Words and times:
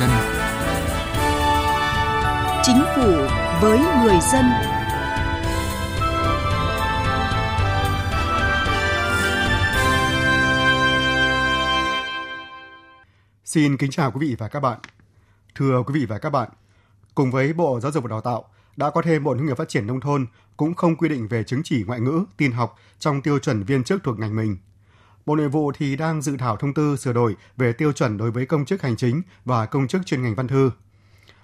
dân. 0.00 0.10
Chính 2.62 2.82
phủ 2.96 3.12
với 3.62 3.78
người 3.78 4.18
dân. 4.32 4.44
Xin 13.44 13.76
kính 13.76 13.90
chào 13.90 14.10
quý 14.10 14.28
vị 14.28 14.36
và 14.38 14.48
các 14.48 14.60
bạn. 14.60 14.78
Thưa 15.54 15.82
quý 15.86 16.00
vị 16.00 16.06
và 16.06 16.18
các 16.18 16.30
bạn, 16.30 16.48
cùng 17.14 17.30
với 17.30 17.52
Bộ 17.52 17.80
Giáo 17.80 17.92
dục 17.92 18.04
và 18.04 18.08
Đào 18.08 18.20
tạo 18.20 18.44
đã 18.76 18.90
có 18.90 19.02
thêm 19.02 19.24
Bộ 19.24 19.34
Nông 19.34 19.46
nghiệp 19.46 19.56
Phát 19.56 19.68
triển 19.68 19.86
Nông 19.86 20.00
thôn 20.00 20.26
cũng 20.56 20.74
không 20.74 20.96
quy 20.96 21.08
định 21.08 21.28
về 21.28 21.44
chứng 21.44 21.62
chỉ 21.64 21.84
ngoại 21.86 22.00
ngữ, 22.00 22.24
tin 22.36 22.52
học 22.52 22.76
trong 22.98 23.22
tiêu 23.22 23.38
chuẩn 23.38 23.62
viên 23.62 23.84
chức 23.84 24.04
thuộc 24.04 24.18
ngành 24.18 24.36
mình. 24.36 24.56
Bộ 25.26 25.36
Nội 25.36 25.48
vụ 25.48 25.72
thì 25.72 25.96
đang 25.96 26.22
dự 26.22 26.36
thảo 26.38 26.56
thông 26.56 26.74
tư 26.74 26.96
sửa 26.96 27.12
đổi 27.12 27.36
về 27.56 27.72
tiêu 27.72 27.92
chuẩn 27.92 28.16
đối 28.16 28.30
với 28.30 28.46
công 28.46 28.64
chức 28.64 28.82
hành 28.82 28.96
chính 28.96 29.22
và 29.44 29.66
công 29.66 29.88
chức 29.88 30.06
chuyên 30.06 30.22
ngành 30.22 30.34
văn 30.34 30.48
thư. 30.48 30.70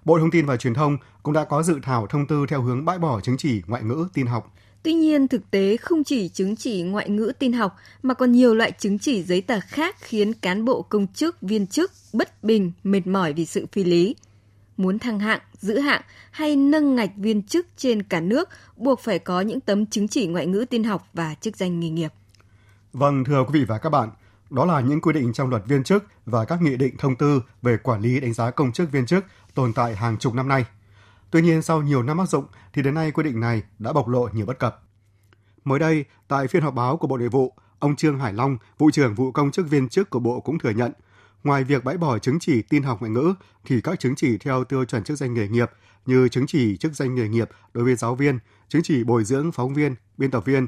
Bộ 0.05 0.19
Thông 0.19 0.31
tin 0.31 0.47
và 0.47 0.57
Truyền 0.57 0.75
thông 0.75 0.97
cũng 1.23 1.35
đã 1.35 1.45
có 1.45 1.63
dự 1.63 1.79
thảo 1.83 2.07
thông 2.07 2.27
tư 2.27 2.47
theo 2.49 2.63
hướng 2.63 2.85
bãi 2.85 2.99
bỏ 2.99 3.21
chứng 3.21 3.37
chỉ 3.37 3.63
ngoại 3.67 3.83
ngữ 3.83 4.09
tin 4.15 4.27
học. 4.27 4.55
Tuy 4.83 4.93
nhiên, 4.93 5.29
thực 5.29 5.51
tế 5.51 5.77
không 5.77 6.05
chỉ 6.05 6.29
chứng 6.29 6.57
chỉ 6.57 6.83
ngoại 6.83 7.09
ngữ 7.09 7.33
tin 7.39 7.53
học 7.53 7.77
mà 8.03 8.15
còn 8.15 8.33
nhiều 8.33 8.55
loại 8.55 8.73
chứng 8.73 8.99
chỉ 8.99 9.23
giấy 9.23 9.41
tờ 9.41 9.61
khác 9.61 9.97
khiến 10.01 10.33
cán 10.33 10.65
bộ 10.65 10.83
công 10.83 11.07
chức, 11.07 11.37
viên 11.41 11.67
chức 11.67 11.93
bất 12.13 12.45
bình, 12.45 12.73
mệt 12.85 13.07
mỏi 13.07 13.33
vì 13.33 13.47
sự 13.47 13.67
phi 13.73 13.85
lý. 13.85 14.17
Muốn 14.77 14.99
thăng 14.99 15.19
hạng, 15.19 15.41
giữ 15.61 15.79
hạng 15.79 16.03
hay 16.31 16.57
nâng 16.57 16.95
ngạch 16.95 17.11
viên 17.17 17.43
chức 17.43 17.67
trên 17.77 18.03
cả 18.03 18.21
nước 18.21 18.49
buộc 18.77 19.01
phải 19.01 19.19
có 19.19 19.41
những 19.41 19.61
tấm 19.61 19.87
chứng 19.87 20.09
chỉ 20.09 20.27
ngoại 20.27 20.47
ngữ 20.47 20.65
tin 20.71 20.85
học 20.85 21.09
và 21.13 21.35
chức 21.41 21.57
danh 21.57 21.81
nghề 21.81 21.89
nghiệp. 21.89 22.13
Vâng, 22.93 23.25
thưa 23.25 23.45
quý 23.45 23.61
vị 23.61 23.65
và 23.65 23.79
các 23.79 23.91
bạn, 23.91 24.11
đó 24.51 24.65
là 24.65 24.81
những 24.81 25.01
quy 25.01 25.13
định 25.13 25.33
trong 25.33 25.51
luật 25.51 25.63
viên 25.67 25.85
chức 25.85 26.05
và 26.27 26.45
các 26.45 26.63
nghị 26.63 26.77
định 26.77 26.97
thông 26.99 27.17
tư 27.17 27.43
về 27.63 27.77
quản 27.77 28.01
lý 28.01 28.21
đánh 28.21 28.33
giá 28.33 28.51
công 28.51 28.73
chức 28.73 28.93
viên 28.93 29.07
chức 29.07 29.25
tồn 29.55 29.73
tại 29.73 29.97
hàng 29.97 30.19
chục 30.19 30.35
năm 30.35 30.49
nay. 30.49 30.65
Tuy 31.31 31.43
nhiên, 31.43 31.63
sau 31.63 31.83
nhiều 31.83 32.03
năm 32.03 32.19
áp 32.19 32.27
dụng 32.27 32.45
thì 32.73 32.83
đến 32.83 32.95
nay 32.95 33.11
quy 33.11 33.23
định 33.23 33.41
này 33.41 33.63
đã 33.79 33.93
bộc 33.93 34.09
lộ 34.09 34.29
nhiều 34.33 34.47
bất 34.47 34.59
cập. 34.59 34.83
Mới 35.65 35.79
đây, 35.79 36.05
tại 36.29 36.49
phiên 36.49 36.63
họp 36.63 36.75
báo 36.75 36.97
của 36.97 37.07
Bộ 37.07 37.19
Nội 37.19 37.29
vụ, 37.29 37.53
ông 37.79 37.97
Trương 37.97 38.19
Hải 38.19 38.33
Long, 38.33 38.57
vụ 38.79 38.91
trưởng 38.91 39.15
vụ 39.15 39.33
công 39.33 39.51
chức 39.51 39.71
viên 39.71 39.89
chức 39.89 40.11
của 40.11 40.19
Bộ 40.19 40.41
cũng 40.41 40.59
thừa 40.59 40.71
nhận, 40.71 40.93
ngoài 41.45 41.65
việc 41.65 41.85
bãi 41.85 41.97
bỏ 41.97 42.19
chứng 42.19 42.39
chỉ 42.41 42.63
tin 42.63 42.83
học 42.83 43.01
ngoại 43.01 43.11
ngữ 43.11 43.35
thì 43.65 43.81
các 43.81 44.01
chứng 44.01 44.15
chỉ 44.17 44.39
theo 44.39 44.65
tiêu 44.65 44.85
chuẩn 44.85 45.05
chức 45.05 45.19
danh 45.19 45.35
nghề 45.35 45.49
nghiệp 45.49 45.71
như 46.07 46.29
chứng 46.29 46.47
chỉ 46.47 46.77
chức 46.77 46.93
danh 46.93 47.15
nghề 47.15 47.29
nghiệp 47.29 47.49
đối 47.75 47.85
với 47.85 47.95
giáo 47.95 48.15
viên, 48.15 48.39
chứng 48.69 48.83
chỉ 48.85 49.05
bồi 49.05 49.25
dưỡng 49.25 49.53
phóng 49.53 49.75
viên, 49.75 49.95
biên 50.19 50.31
tập 50.31 50.45
viên 50.45 50.67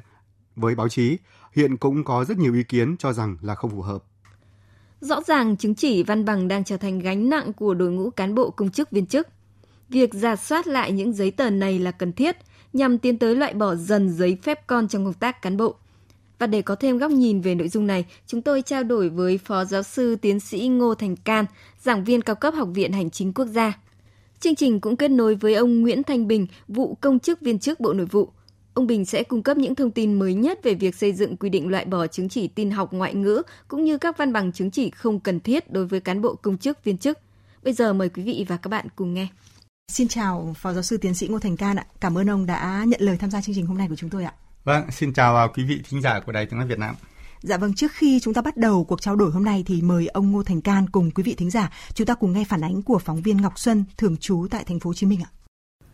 với 0.56 0.74
báo 0.74 0.88
chí 0.88 1.16
hiện 1.52 1.77
cũng 1.77 2.05
có 2.05 2.24
rất 2.24 2.38
nhiều 2.38 2.55
ý 2.55 2.62
kiến 2.62 2.97
cho 2.98 3.12
rằng 3.12 3.36
là 3.42 3.55
không 3.55 3.70
phù 3.70 3.83
hợp. 3.83 4.05
Rõ 5.00 5.20
ràng 5.27 5.56
chứng 5.56 5.74
chỉ 5.74 6.02
văn 6.02 6.24
bằng 6.24 6.48
đang 6.48 6.64
trở 6.64 6.77
thành 6.77 6.98
gánh 6.98 7.28
nặng 7.28 7.52
của 7.52 7.74
đội 7.74 7.91
ngũ 7.91 8.10
cán 8.10 8.34
bộ 8.34 8.50
công 8.50 8.70
chức 8.70 8.91
viên 8.91 9.06
chức. 9.06 9.28
Việc 9.88 10.14
giả 10.14 10.36
soát 10.36 10.66
lại 10.66 10.92
những 10.92 11.12
giấy 11.12 11.30
tờ 11.30 11.50
này 11.50 11.78
là 11.78 11.91
cần 11.91 12.12
thiết 12.12 12.36
nhằm 12.72 12.98
tiến 12.98 13.19
tới 13.19 13.36
loại 13.36 13.55
bỏ 13.55 13.75
dần 13.75 14.08
giấy 14.08 14.38
phép 14.42 14.66
con 14.66 14.88
trong 14.88 15.05
công 15.05 15.14
tác 15.14 15.42
cán 15.42 15.56
bộ. 15.56 15.75
Và 16.38 16.47
để 16.47 16.62
có 16.62 16.75
thêm 16.75 16.98
góc 16.98 17.10
nhìn 17.10 17.41
về 17.41 17.55
nội 17.55 17.69
dung 17.69 17.86
này, 17.86 18.05
chúng 18.27 18.42
tôi 18.42 18.62
trao 18.62 18.84
đổi 18.84 19.08
với 19.08 19.38
Phó 19.38 19.64
Giáo 19.64 19.82
sư 19.82 20.16
Tiến 20.16 20.41
sĩ 20.41 20.69
Ngô 20.69 20.94
Thành 20.94 21.16
Can, 21.16 21.44
giảng 21.80 22.05
viên 22.05 22.22
cao 22.22 22.36
cấp 22.36 22.55
Học 22.55 22.69
viện 22.75 22.92
Hành 22.92 23.10
chính 23.10 23.32
Quốc 23.32 23.47
gia. 23.47 23.78
Chương 24.41 24.55
trình 24.55 24.80
cũng 24.80 24.97
kết 24.97 25.10
nối 25.10 25.34
với 25.34 25.55
ông 25.55 25.80
Nguyễn 25.80 26.02
Thanh 26.02 26.27
Bình, 26.27 26.47
vụ 26.69 26.98
công 27.00 27.19
chức 27.19 27.41
viên 27.41 27.58
chức 27.58 27.80
Bộ 27.80 27.92
Nội 27.92 28.06
vụ. 28.06 28.28
Ông 28.75 28.86
Bình 28.86 29.05
sẽ 29.05 29.22
cung 29.22 29.42
cấp 29.42 29.56
những 29.56 29.75
thông 29.75 29.91
tin 29.91 30.14
mới 30.14 30.34
nhất 30.34 30.61
về 30.62 30.75
việc 30.75 30.94
xây 30.94 31.12
dựng 31.12 31.36
quy 31.36 31.48
định 31.48 31.69
loại 31.69 31.84
bỏ 31.84 32.06
chứng 32.06 32.28
chỉ 32.28 32.48
tin 32.48 32.70
học 32.70 32.92
ngoại 32.92 33.14
ngữ 33.14 33.42
cũng 33.69 33.84
như 33.84 33.98
các 33.98 34.19
văn 34.19 34.33
bằng 34.33 34.53
chứng 34.53 34.70
chỉ 34.70 34.91
không 34.91 35.20
cần 35.20 35.41
thiết 35.41 35.72
đối 35.72 35.86
với 35.86 36.00
cán 36.00 36.22
bộ 36.22 36.34
công 36.34 36.58
chức 36.58 36.84
viên 36.84 36.99
chức. 36.99 37.19
Bây 37.62 37.72
giờ 37.72 37.93
mời 37.93 38.09
quý 38.09 38.22
vị 38.22 38.44
và 38.49 38.56
các 38.56 38.69
bạn 38.69 38.87
cùng 38.97 39.15
nghe. 39.15 39.28
Xin 39.93 40.09
chào 40.09 40.54
Phó 40.59 40.72
Giáo 40.72 40.82
sư 40.82 40.97
Tiến 40.97 41.15
sĩ 41.15 41.28
Ngô 41.28 41.38
Thành 41.38 41.56
Can 41.56 41.76
ạ. 41.76 41.87
Cảm 42.00 42.19
ơn 42.19 42.31
ông 42.31 42.47
đã 42.47 42.84
nhận 42.87 43.00
lời 43.00 43.16
tham 43.16 43.31
gia 43.31 43.41
chương 43.41 43.54
trình 43.54 43.66
hôm 43.66 43.78
nay 43.78 43.88
của 43.88 43.97
chúng 43.97 44.10
tôi 44.10 44.25
ạ. 44.25 44.32
Vâng, 44.65 44.91
xin 44.91 45.12
chào 45.12 45.49
quý 45.54 45.65
vị 45.65 45.81
thính 45.91 46.03
giả 46.03 46.20
của 46.26 46.32
Đài 46.32 46.47
Tiếng 46.47 46.59
nói 46.59 46.69
Việt 46.69 46.78
Nam. 46.78 46.94
Dạ 47.43 47.56
vâng, 47.56 47.75
trước 47.75 47.93
khi 47.93 48.20
chúng 48.20 48.34
ta 48.34 48.43
bắt 48.43 48.56
đầu 48.56 48.84
cuộc 48.84 49.00
trao 49.00 49.16
đổi 49.16 49.31
hôm 49.31 49.44
nay 49.44 49.62
thì 49.66 49.82
mời 49.82 50.06
ông 50.06 50.32
Ngô 50.32 50.43
Thành 50.43 50.60
Can 50.60 50.88
cùng 50.88 51.10
quý 51.10 51.22
vị 51.22 51.34
thính 51.34 51.50
giả 51.50 51.72
chúng 51.94 52.06
ta 52.06 52.15
cùng 52.15 52.32
nghe 52.32 52.44
phản 52.49 52.65
ánh 52.65 52.82
của 52.82 52.99
phóng 52.99 53.22
viên 53.22 53.37
Ngọc 53.37 53.59
Xuân 53.59 53.84
thường 53.97 54.16
trú 54.16 54.47
tại 54.50 54.65
thành 54.65 54.81
phố 54.81 54.91
Hồ 54.91 54.94
Chí 54.94 55.06
Minh 55.06 55.22
ạ. 55.22 55.31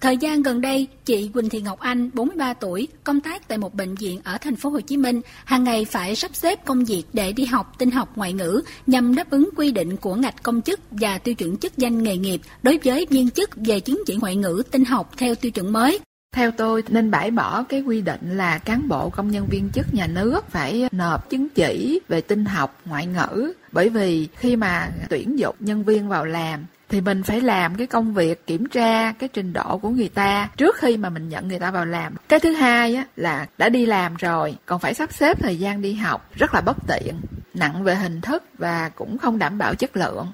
Thời 0.00 0.16
gian 0.16 0.43
gần 0.43 0.61
đây, 0.61 0.88
chị 1.05 1.31
Quỳnh 1.34 1.49
Thị 1.49 1.61
Ngọc 1.61 1.81
Anh, 1.81 2.11
43 2.15 2.55
tuổi, 2.55 2.88
công 3.05 3.21
tác 3.21 3.49
tại 3.49 3.59
một 3.59 3.75
bệnh 3.75 3.94
viện 3.94 4.21
ở 4.25 4.38
thành 4.38 4.56
phố 4.56 4.71
Hồ 4.71 4.81
Chí 4.81 4.97
Minh, 4.97 5.21
hàng 5.44 5.65
ngày 5.65 5.84
phải 5.84 6.16
sắp 6.16 6.34
xếp 6.34 6.65
công 6.65 6.84
việc 6.84 7.03
để 7.12 7.33
đi 7.33 7.44
học 7.44 7.75
tin 7.78 7.91
học 7.91 8.12
ngoại 8.16 8.33
ngữ 8.33 8.62
nhằm 8.87 9.15
đáp 9.15 9.31
ứng 9.31 9.49
quy 9.56 9.72
định 9.72 9.97
của 9.97 10.15
ngạch 10.15 10.43
công 10.43 10.62
chức 10.62 10.81
và 10.91 11.19
tiêu 11.19 11.34
chuẩn 11.34 11.56
chức 11.56 11.77
danh 11.77 12.03
nghề 12.03 12.16
nghiệp 12.16 12.41
đối 12.62 12.78
với 12.84 13.06
viên 13.11 13.31
chức 13.31 13.50
về 13.56 13.81
chứng 13.81 14.03
chỉ 14.06 14.16
ngoại 14.21 14.37
ngữ 14.37 14.62
tin 14.71 14.84
học 14.84 15.12
theo 15.16 15.34
tiêu 15.34 15.50
chuẩn 15.50 15.72
mới. 15.72 15.99
Theo 16.37 16.50
tôi 16.50 16.82
nên 16.88 17.11
bãi 17.11 17.31
bỏ 17.31 17.62
cái 17.62 17.81
quy 17.81 18.00
định 18.00 18.37
là 18.37 18.59
cán 18.59 18.88
bộ 18.88 19.11
công 19.11 19.31
nhân 19.31 19.47
viên 19.50 19.71
chức 19.71 19.94
nhà 19.94 20.06
nước 20.06 20.50
phải 20.50 20.88
nộp 20.93 21.31
chứng 21.31 21.49
chỉ 21.49 22.00
về 22.09 22.21
tin 22.21 22.44
học 22.44 22.81
ngoại 22.84 23.06
ngữ 23.06 23.53
bởi 23.72 23.88
vì 23.88 24.28
khi 24.37 24.56
mà 24.56 24.91
tuyển 25.09 25.38
dụng 25.38 25.56
nhân 25.61 25.84
viên 25.84 26.09
vào 26.09 26.25
làm 26.25 26.65
thì 26.91 27.01
mình 27.01 27.23
phải 27.23 27.41
làm 27.41 27.75
cái 27.75 27.87
công 27.87 28.15
việc 28.15 28.47
kiểm 28.47 28.69
tra 28.69 29.12
cái 29.12 29.28
trình 29.28 29.53
độ 29.53 29.78
của 29.78 29.89
người 29.89 30.09
ta 30.09 30.49
trước 30.56 30.77
khi 30.77 30.97
mà 30.97 31.11
mình 31.11 31.28
nhận 31.28 31.49
người 31.49 31.59
ta 31.59 31.71
vào 31.71 31.87
làm. 31.87 32.15
Cái 32.28 32.41
thứ 32.41 32.53
hai 32.53 32.95
á, 32.95 33.05
là 33.17 33.47
đã 33.59 33.69
đi 33.69 33.87
làm 33.87 34.15
rồi 34.17 34.56
còn 34.67 34.81
phải 34.81 34.95
sắp 34.95 35.12
xếp 35.12 35.41
thời 35.41 35.59
gian 35.59 35.83
đi 35.83 35.95
học 35.95 36.31
rất 36.34 36.55
là 36.55 36.61
bất 36.61 36.77
tiện 36.89 37.15
nặng 37.55 37.83
về 37.84 37.95
hình 37.95 38.21
thức 38.21 38.45
và 38.59 38.91
cũng 38.95 39.19
không 39.19 39.39
đảm 39.39 39.59
bảo 39.59 39.75
chất 39.75 39.97
lượng 39.97 40.27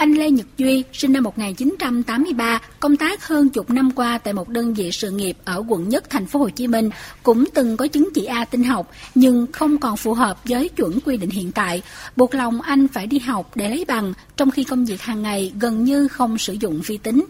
anh 0.00 0.14
Lê 0.14 0.30
Nhật 0.30 0.46
Duy, 0.58 0.84
sinh 0.92 1.12
năm 1.12 1.22
1983, 1.22 2.60
công 2.80 2.96
tác 2.96 3.26
hơn 3.26 3.48
chục 3.48 3.70
năm 3.70 3.90
qua 3.90 4.18
tại 4.18 4.34
một 4.34 4.48
đơn 4.48 4.74
vị 4.74 4.92
sự 4.92 5.10
nghiệp 5.10 5.36
ở 5.44 5.64
quận 5.68 5.88
Nhất, 5.88 6.10
thành 6.10 6.26
phố 6.26 6.38
Hồ 6.38 6.48
Chí 6.48 6.66
Minh, 6.66 6.90
cũng 7.22 7.44
từng 7.54 7.76
có 7.76 7.86
chứng 7.86 8.08
chỉ 8.14 8.24
A 8.24 8.44
tin 8.44 8.64
học 8.64 8.90
nhưng 9.14 9.46
không 9.52 9.78
còn 9.78 9.96
phù 9.96 10.14
hợp 10.14 10.40
với 10.44 10.68
chuẩn 10.68 11.00
quy 11.00 11.16
định 11.16 11.30
hiện 11.30 11.52
tại. 11.52 11.82
Buộc 12.16 12.34
lòng 12.34 12.60
anh 12.60 12.88
phải 12.88 13.06
đi 13.06 13.18
học 13.18 13.50
để 13.54 13.68
lấy 13.68 13.84
bằng, 13.88 14.12
trong 14.36 14.50
khi 14.50 14.64
công 14.64 14.84
việc 14.84 15.00
hàng 15.00 15.22
ngày 15.22 15.52
gần 15.60 15.84
như 15.84 16.08
không 16.08 16.38
sử 16.38 16.52
dụng 16.52 16.80
vi 16.86 16.98
tính 16.98 17.24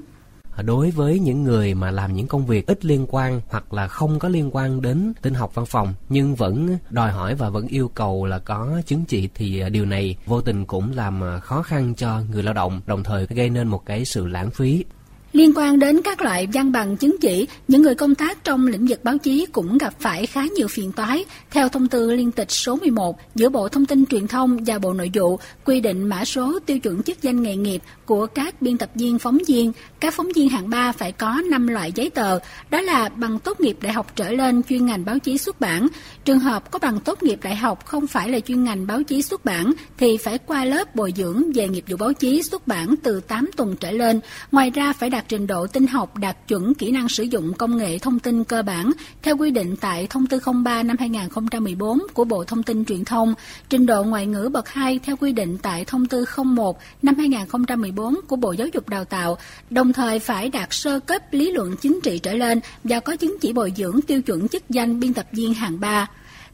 đối 0.63 0.91
với 0.91 1.19
những 1.19 1.45
người 1.45 1.75
mà 1.75 1.91
làm 1.91 2.15
những 2.15 2.27
công 2.27 2.47
việc 2.47 2.67
ít 2.67 2.85
liên 2.85 3.07
quan 3.11 3.41
hoặc 3.49 3.73
là 3.73 3.89
không 3.89 4.19
có 4.19 4.29
liên 4.29 4.51
quan 4.53 4.83
đến 4.83 5.13
tin 5.23 5.35
học 5.35 5.55
văn 5.55 5.67
phòng, 5.67 5.95
nhưng 6.09 6.35
vẫn 6.35 6.79
đòi 6.91 7.11
hỏi 7.11 7.35
và 7.35 7.51
vẫn 7.51 7.67
yêu 7.67 7.89
cầu 7.89 8.27
là 8.27 8.39
có 8.39 8.83
chứng 8.87 9.05
chỉ, 9.05 9.29
thì 9.35 9.61
à, 9.61 9.69
điều 9.69 9.85
này 9.85 10.17
vô 10.27 10.41
tình 10.41 10.67
cũng 10.67 10.93
làm 10.93 11.25
à, 11.25 11.39
khó 11.39 11.63
khăn 11.63 11.95
cho 11.95 12.21
người 12.31 12.43
lao 12.43 12.55
động, 12.55 12.81
đồng 12.87 13.03
thời 13.05 13.27
gây 13.27 13.51
nên 13.51 13.69
một 13.69 13.87
cái 13.87 14.05
sự 14.05 14.27
lãng 14.27 14.51
phí. 14.51 14.85
Liên 15.33 15.53
quan 15.57 15.79
đến 15.79 16.03
các 16.03 16.23
loại 16.23 16.49
văn 16.53 16.73
bằng 16.73 16.97
chứng 16.97 17.17
chỉ, 17.21 17.47
những 17.69 17.83
người 17.83 17.95
công 17.95 18.15
tác 18.15 18.45
trong 18.45 18.67
lĩnh 18.67 18.87
vực 18.87 19.05
báo 19.05 19.19
chí 19.19 19.47
cũng 19.53 19.79
gặp 19.79 19.95
phải 20.01 20.27
khá 20.27 20.45
nhiều 20.57 20.69
phiền 20.69 20.93
toái. 20.93 21.25
Theo 21.51 21.69
thông 21.69 21.89
tư 21.89 22.13
liên 22.13 22.33
tịch 22.33 22.51
số 22.51 22.77
11 22.77 23.19
giữa 23.35 23.49
Bộ 23.49 23.69
Thông 23.69 23.87
tin 23.87 24.07
Truyền 24.07 24.27
thông 24.27 24.65
và 24.65 24.79
Bộ 24.79 24.93
Nội 24.93 25.11
vụ 25.15 25.39
quy 25.65 25.81
định 25.81 26.09
mã 26.09 26.25
số 26.25 26.59
tiêu 26.67 26.79
chuẩn 26.79 27.03
chức 27.03 27.23
danh 27.23 27.43
nghề 27.43 27.57
nghiệp 27.57 27.83
của 28.05 28.27
các 28.27 28.63
biên 28.63 28.79
tập 28.79 28.91
viên 28.95 29.19
phóng 29.19 29.39
viên, 29.47 29.73
các 30.01 30.15
phóng 30.15 30.29
viên 30.35 30.49
hạng 30.49 30.71
3 30.71 30.93
phải 30.93 31.13
có 31.13 31.43
5 31.51 31.67
loại 31.67 31.93
giấy 31.95 32.11
tờ, 32.11 32.39
đó 32.71 32.81
là 32.81 33.09
bằng 33.09 33.39
tốt 33.39 33.61
nghiệp 33.61 33.77
đại 33.81 33.93
học 33.93 34.13
trở 34.17 34.33
lên 34.33 34.63
chuyên 34.63 34.87
ngành 34.87 35.05
báo 35.05 35.19
chí 35.19 35.39
xuất 35.39 35.61
bản. 35.61 35.89
Trường 36.25 36.39
hợp 36.39 36.71
có 36.71 36.79
bằng 36.79 37.01
tốt 37.01 37.23
nghiệp 37.23 37.39
đại 37.43 37.57
học 37.57 37.87
không 37.87 38.07
phải 38.07 38.29
là 38.29 38.41
chuyên 38.41 38.65
ngành 38.65 38.87
báo 38.87 39.03
chí 39.03 39.23
xuất 39.23 39.45
bản 39.45 39.73
thì 39.99 40.17
phải 40.17 40.39
qua 40.39 40.65
lớp 40.65 40.95
bồi 40.95 41.13
dưỡng 41.17 41.53
về 41.53 41.69
nghiệp 41.69 41.85
vụ 41.89 41.97
báo 41.97 42.13
chí 42.13 42.43
xuất 42.43 42.67
bản 42.67 42.95
từ 43.03 43.21
8 43.21 43.51
tuần 43.57 43.77
trở 43.81 43.91
lên. 43.91 44.21
Ngoài 44.53 44.71
ra 44.71 44.93
phải 44.93 45.11
đạt 45.11 45.20
trình 45.29 45.47
độ 45.47 45.67
tin 45.67 45.87
học 45.87 46.17
đạt 46.17 46.37
chuẩn 46.49 46.75
kỹ 46.75 46.91
năng 46.91 47.09
sử 47.09 47.23
dụng 47.23 47.53
công 47.55 47.77
nghệ 47.77 47.99
thông 47.99 48.19
tin 48.19 48.45
cơ 48.45 48.63
bản 48.63 48.91
theo 49.23 49.37
quy 49.37 49.51
định 49.51 49.77
tại 49.81 50.07
thông 50.11 50.27
tư 50.27 50.41
03 50.65 50.83
năm 50.83 50.97
2014 50.99 51.99
của 52.15 52.25
Bộ 52.25 52.45
Thông 52.45 52.63
tin 52.63 52.85
Truyền 52.85 53.05
thông, 53.05 53.35
trình 53.69 53.87
độ 53.87 54.05
ngoại 54.05 54.27
ngữ 54.27 54.51
bậc 54.53 54.69
2 54.69 54.99
theo 55.03 55.17
quy 55.17 55.33
định 55.33 55.59
tại 55.63 55.85
thông 55.85 56.07
tư 56.07 56.25
01 56.45 56.79
năm 57.03 57.15
2014 57.19 58.21
của 58.29 58.37
Bộ 58.37 58.53
Giáo 58.53 58.67
dục 58.73 58.89
Đào 58.89 59.05
tạo, 59.05 59.39
đồng 59.71 59.93
thời 59.93 60.19
phải 60.19 60.49
đạt 60.49 60.69
sơ 60.71 61.01
cấp 61.01 61.23
lý 61.31 61.53
luận 61.53 61.77
chính 61.81 62.01
trị 62.03 62.19
trở 62.19 62.35
lên 62.35 62.61
và 62.85 63.01
có 63.01 63.17
chứng 63.17 63.37
chỉ 63.41 63.53
bồi 63.53 63.73
dưỡng 63.77 64.03
tiêu 64.03 64.23
chuẩn 64.23 64.49
chức 64.49 64.71
danh 64.71 65.01
biên 65.01 65.15
tập 65.15 65.27
viên 65.33 65.55
hạng 65.55 65.81
3. 65.81 66.07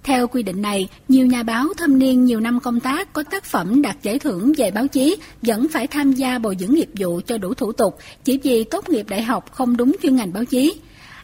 Theo 0.03 0.29
quy 0.29 0.43
định 0.43 0.63
này, 0.63 0.89
nhiều 1.09 1.27
nhà 1.27 1.43
báo 1.43 1.65
thâm 1.77 1.99
niên 1.99 2.25
nhiều 2.25 2.41
năm 2.41 2.61
công 2.61 2.81
tác 2.81 3.13
có 3.13 3.23
tác 3.23 3.45
phẩm 3.45 3.83
đạt 3.83 3.97
giải 4.03 4.19
thưởng 4.19 4.53
về 4.57 4.71
báo 4.71 4.87
chí 4.87 5.17
vẫn 5.43 5.67
phải 5.69 5.87
tham 5.87 6.13
gia 6.13 6.39
bồi 6.39 6.57
dưỡng 6.61 6.75
nghiệp 6.75 6.89
vụ 6.99 7.21
cho 7.27 7.39
đủ 7.39 7.55
thủ 7.55 7.73
tục 7.73 7.99
chỉ 8.25 8.39
vì 8.43 8.65
tốt 8.65 8.89
nghiệp 8.89 9.07
đại 9.09 9.23
học 9.23 9.53
không 9.53 9.77
đúng 9.77 9.97
chuyên 10.03 10.17
ngành 10.17 10.33
báo 10.33 10.45
chí. 10.45 10.75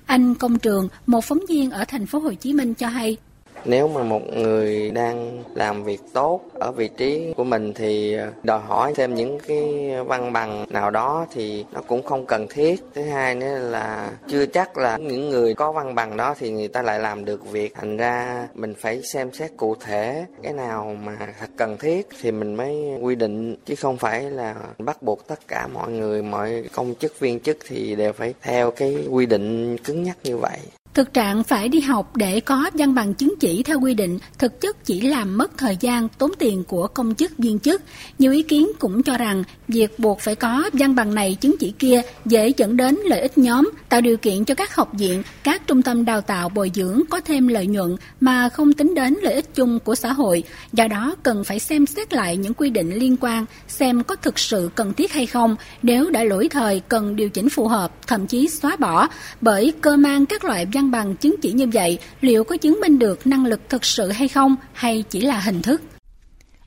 Anh 0.06 0.34
Công 0.34 0.58
Trường, 0.58 0.88
một 1.06 1.24
phóng 1.24 1.40
viên 1.48 1.70
ở 1.70 1.84
thành 1.84 2.06
phố 2.06 2.18
Hồ 2.18 2.32
Chí 2.32 2.52
Minh 2.52 2.74
cho 2.74 2.88
hay, 2.88 3.16
nếu 3.64 3.88
mà 3.88 4.02
một 4.02 4.22
người 4.36 4.90
đang 4.90 5.42
làm 5.54 5.84
việc 5.84 6.00
tốt 6.12 6.40
ở 6.54 6.72
vị 6.72 6.88
trí 6.96 7.32
của 7.36 7.44
mình 7.44 7.72
thì 7.74 8.14
ờ, 8.14 8.32
đòi 8.42 8.60
hỏi 8.60 8.92
thêm 8.96 9.14
những 9.14 9.38
cái 9.46 9.90
văn 10.06 10.32
bằng 10.32 10.66
nào 10.68 10.90
đó 10.90 11.26
thì 11.32 11.64
nó 11.72 11.80
cũng 11.86 12.02
không 12.02 12.26
cần 12.26 12.46
thiết. 12.50 12.82
Thứ 12.94 13.02
hai 13.02 13.34
nữa 13.34 13.58
là 13.58 14.10
chưa 14.28 14.46
chắc 14.46 14.78
là 14.78 14.96
những 14.96 15.28
người 15.28 15.54
có 15.54 15.72
văn 15.72 15.94
bằng 15.94 16.16
đó 16.16 16.34
thì 16.38 16.50
người 16.50 16.68
ta 16.68 16.82
lại 16.82 16.98
làm 17.00 17.24
được 17.24 17.50
việc. 17.50 17.74
Thành 17.74 17.96
ra 17.96 18.48
mình 18.54 18.74
phải 18.74 19.02
xem 19.02 19.32
xét 19.32 19.50
cụ 19.56 19.74
thể 19.74 20.24
cái 20.42 20.52
nào 20.52 20.96
mà 21.04 21.16
thật 21.40 21.50
cần 21.56 21.78
thiết 21.78 22.08
thì 22.20 22.30
mình 22.30 22.54
mới 22.54 22.98
quy 23.00 23.14
định, 23.14 23.56
chứ 23.64 23.74
không 23.74 23.96
phải 23.96 24.22
là 24.22 24.54
bắt 24.78 25.02
buộc 25.02 25.26
tất 25.26 25.48
cả 25.48 25.66
mọi 25.66 25.90
người, 25.90 26.22
mọi 26.22 26.64
công 26.72 26.94
chức 26.94 27.20
viên 27.20 27.40
chức 27.40 27.58
thì 27.68 27.94
đều 27.94 28.12
phải 28.12 28.34
theo 28.42 28.70
cái 28.70 28.96
quy 29.10 29.26
định 29.26 29.78
cứng 29.78 30.02
nhắc 30.02 30.16
như 30.24 30.36
vậy. 30.36 30.58
Thực 30.94 31.14
trạng 31.14 31.44
phải 31.44 31.68
đi 31.68 31.80
học 31.80 32.16
để 32.16 32.40
có 32.40 32.70
văn 32.74 32.94
bằng 32.94 33.14
chứng 33.14 33.34
chỉ 33.40 33.62
theo 33.62 33.80
quy 33.80 33.94
định 33.94 34.18
thực 34.38 34.60
chất 34.60 34.84
chỉ 34.84 35.00
làm 35.00 35.38
mất 35.38 35.58
thời 35.58 35.76
gian, 35.80 36.08
tốn 36.18 36.30
tiền 36.38 36.64
của 36.64 36.86
công 36.86 37.14
chức 37.14 37.38
viên 37.38 37.58
chức. 37.58 37.82
Nhiều 38.18 38.32
ý 38.32 38.42
kiến 38.42 38.68
cũng 38.78 39.02
cho 39.02 39.18
rằng 39.18 39.44
việc 39.68 39.98
buộc 39.98 40.20
phải 40.20 40.34
có 40.34 40.70
văn 40.72 40.94
bằng 40.94 41.14
này 41.14 41.36
chứng 41.40 41.56
chỉ 41.60 41.72
kia 41.78 42.02
dễ 42.24 42.52
dẫn 42.56 42.76
đến 42.76 42.98
lợi 43.04 43.20
ích 43.20 43.38
nhóm, 43.38 43.70
tạo 43.88 44.00
điều 44.00 44.16
kiện 44.16 44.44
cho 44.44 44.54
các 44.54 44.76
học 44.76 44.90
viện, 44.92 45.22
các 45.44 45.66
trung 45.66 45.82
tâm 45.82 46.04
đào 46.04 46.20
tạo 46.20 46.48
bồi 46.48 46.70
dưỡng 46.74 47.00
có 47.10 47.20
thêm 47.20 47.48
lợi 47.48 47.66
nhuận 47.66 47.96
mà 48.20 48.48
không 48.48 48.72
tính 48.72 48.94
đến 48.94 49.14
lợi 49.22 49.34
ích 49.34 49.54
chung 49.54 49.78
của 49.78 49.94
xã 49.94 50.12
hội. 50.12 50.42
Do 50.72 50.88
đó 50.88 51.14
cần 51.22 51.44
phải 51.44 51.58
xem 51.58 51.86
xét 51.86 52.12
lại 52.12 52.36
những 52.36 52.54
quy 52.54 52.70
định 52.70 52.94
liên 52.94 53.16
quan 53.20 53.46
xem 53.68 54.02
có 54.02 54.16
thực 54.16 54.38
sự 54.38 54.70
cần 54.74 54.94
thiết 54.94 55.12
hay 55.12 55.26
không. 55.26 55.56
Nếu 55.82 56.10
đã 56.10 56.24
lỗi 56.24 56.48
thời 56.48 56.80
cần 56.80 57.16
điều 57.16 57.28
chỉnh 57.28 57.48
phù 57.48 57.68
hợp, 57.68 57.92
thậm 58.06 58.26
chí 58.26 58.48
xóa 58.48 58.76
bỏ 58.76 59.08
bởi 59.40 59.72
cơ 59.80 59.96
mang 59.96 60.26
các 60.26 60.44
loại 60.44 60.66
văn 60.72 60.81
văn 60.82 60.90
bằng 60.90 61.16
chứng 61.16 61.34
chỉ 61.42 61.52
như 61.52 61.66
vậy 61.72 61.98
liệu 62.20 62.44
có 62.44 62.56
chứng 62.56 62.80
minh 62.80 62.98
được 62.98 63.26
năng 63.26 63.46
lực 63.46 63.60
thực 63.68 63.84
sự 63.84 64.10
hay 64.10 64.28
không 64.28 64.56
hay 64.72 65.04
chỉ 65.10 65.20
là 65.20 65.40
hình 65.40 65.62
thức? 65.62 65.82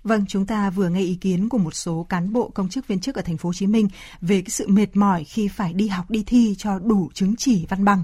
Vâng, 0.03 0.25
chúng 0.27 0.45
ta 0.45 0.69
vừa 0.69 0.89
nghe 0.89 0.99
ý 0.99 1.15
kiến 1.15 1.49
của 1.49 1.57
một 1.57 1.75
số 1.75 2.05
cán 2.09 2.33
bộ 2.33 2.49
công 2.49 2.69
chức 2.69 2.87
viên 2.87 2.99
chức 2.99 3.15
ở 3.15 3.21
thành 3.21 3.37
phố 3.37 3.49
Hồ 3.49 3.53
Chí 3.53 3.67
Minh 3.67 3.87
về 4.21 4.41
cái 4.41 4.49
sự 4.49 4.67
mệt 4.67 4.87
mỏi 4.93 5.23
khi 5.23 5.47
phải 5.47 5.73
đi 5.73 5.87
học 5.87 6.11
đi 6.11 6.23
thi 6.27 6.55
cho 6.57 6.79
đủ 6.79 7.09
chứng 7.13 7.35
chỉ 7.35 7.65
văn 7.69 7.85
bằng. 7.85 8.03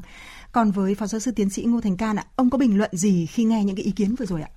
Còn 0.52 0.72
với 0.72 0.96
phó 0.96 1.08
giáo 1.08 1.20
sư 1.20 1.32
tiến 1.32 1.50
sĩ 1.50 1.64
Ngô 1.64 1.82
Thành 1.82 1.98
Can 1.98 2.16
ạ, 2.16 2.26
ông 2.36 2.50
có 2.50 2.58
bình 2.58 2.78
luận 2.78 2.90
gì 2.94 3.26
khi 3.26 3.44
nghe 3.44 3.64
những 3.64 3.76
cái 3.76 3.86
ý 3.86 3.92
kiến 3.92 4.16
vừa 4.16 4.26
rồi 4.26 4.42
ạ? 4.42 4.50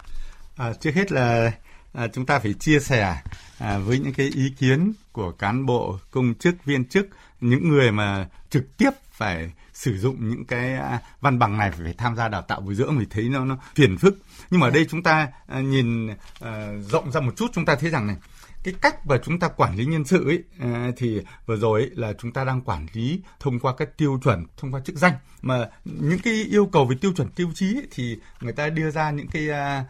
À, 0.57 0.73
trước 0.81 0.91
hết 0.95 1.13
là 1.13 1.53
à, 1.95 2.09
chúng 2.09 2.27
ta 2.27 2.39
phải 2.39 2.55
chia 2.55 2.81
sẻ 2.81 3.23
à, 3.59 3.79
với 3.79 3.99
những 3.99 4.13
cái 4.13 4.27
ý 4.35 4.51
kiến 4.59 4.93
của 5.13 5.33
cán 5.33 5.67
bộ 5.67 5.99
công 6.11 6.35
chức 6.35 6.65
viên 6.65 6.85
chức 6.85 7.09
những 7.41 7.69
người 7.69 7.93
mà 7.93 8.29
trực 8.51 8.77
tiếp 8.77 8.91
phải 9.13 9.53
sử 9.73 9.99
dụng 9.99 10.29
những 10.29 10.45
cái 10.45 10.75
à, 10.75 11.01
văn 11.21 11.39
bằng 11.39 11.59
này 11.59 11.71
phải 11.71 11.95
tham 11.99 12.17
gia 12.17 12.29
đào 12.29 12.43
tạo 12.43 12.61
bồi 12.61 12.75
dưỡng 12.75 12.99
vì 12.99 13.07
thấy 13.11 13.29
nó 13.29 13.45
nó 13.45 13.57
phiền 13.75 13.99
phức. 13.99 14.19
Nhưng 14.51 14.61
mà 14.61 14.67
ở 14.67 14.71
đây 14.71 14.87
chúng 14.91 15.03
ta 15.03 15.29
à, 15.47 15.61
nhìn 15.61 16.11
uh, 16.11 16.17
rộng 16.91 17.13
ra 17.13 17.21
một 17.21 17.37
chút 17.37 17.51
chúng 17.53 17.65
ta 17.65 17.75
thấy 17.75 17.91
rằng 17.91 18.07
này 18.07 18.17
cái 18.65 18.75
cách 18.81 19.07
mà 19.07 19.17
chúng 19.25 19.39
ta 19.39 19.49
quản 19.49 19.77
lý 19.77 19.85
nhân 19.85 20.05
sự 20.05 20.29
ấy 20.29 20.43
thì 20.97 21.21
vừa 21.47 21.57
rồi 21.57 21.81
ấy, 21.81 21.91
là 21.95 22.13
chúng 22.13 22.33
ta 22.33 22.45
đang 22.45 22.61
quản 22.61 22.87
lý 22.93 23.21
thông 23.41 23.61
qua 23.61 23.75
các 23.77 23.97
tiêu 23.97 24.21
chuẩn 24.25 24.47
thông 24.57 24.73
qua 24.73 24.81
chức 24.81 24.97
danh. 24.97 25.13
Mà 25.43 25.69
những 25.85 26.19
cái 26.19 26.35
yêu 26.35 26.67
cầu 26.73 26.87
về 26.87 26.97
tiêu 27.01 27.13
chuẩn 27.17 27.29
tiêu 27.29 27.51
chí 27.55 27.75
ấy, 27.75 27.87
thì 27.91 28.19
người 28.41 28.53
ta 28.53 28.69
đưa 28.69 28.91
ra 28.91 29.11
những 29.11 29.29
cái 29.29 29.51
à, 29.51 29.85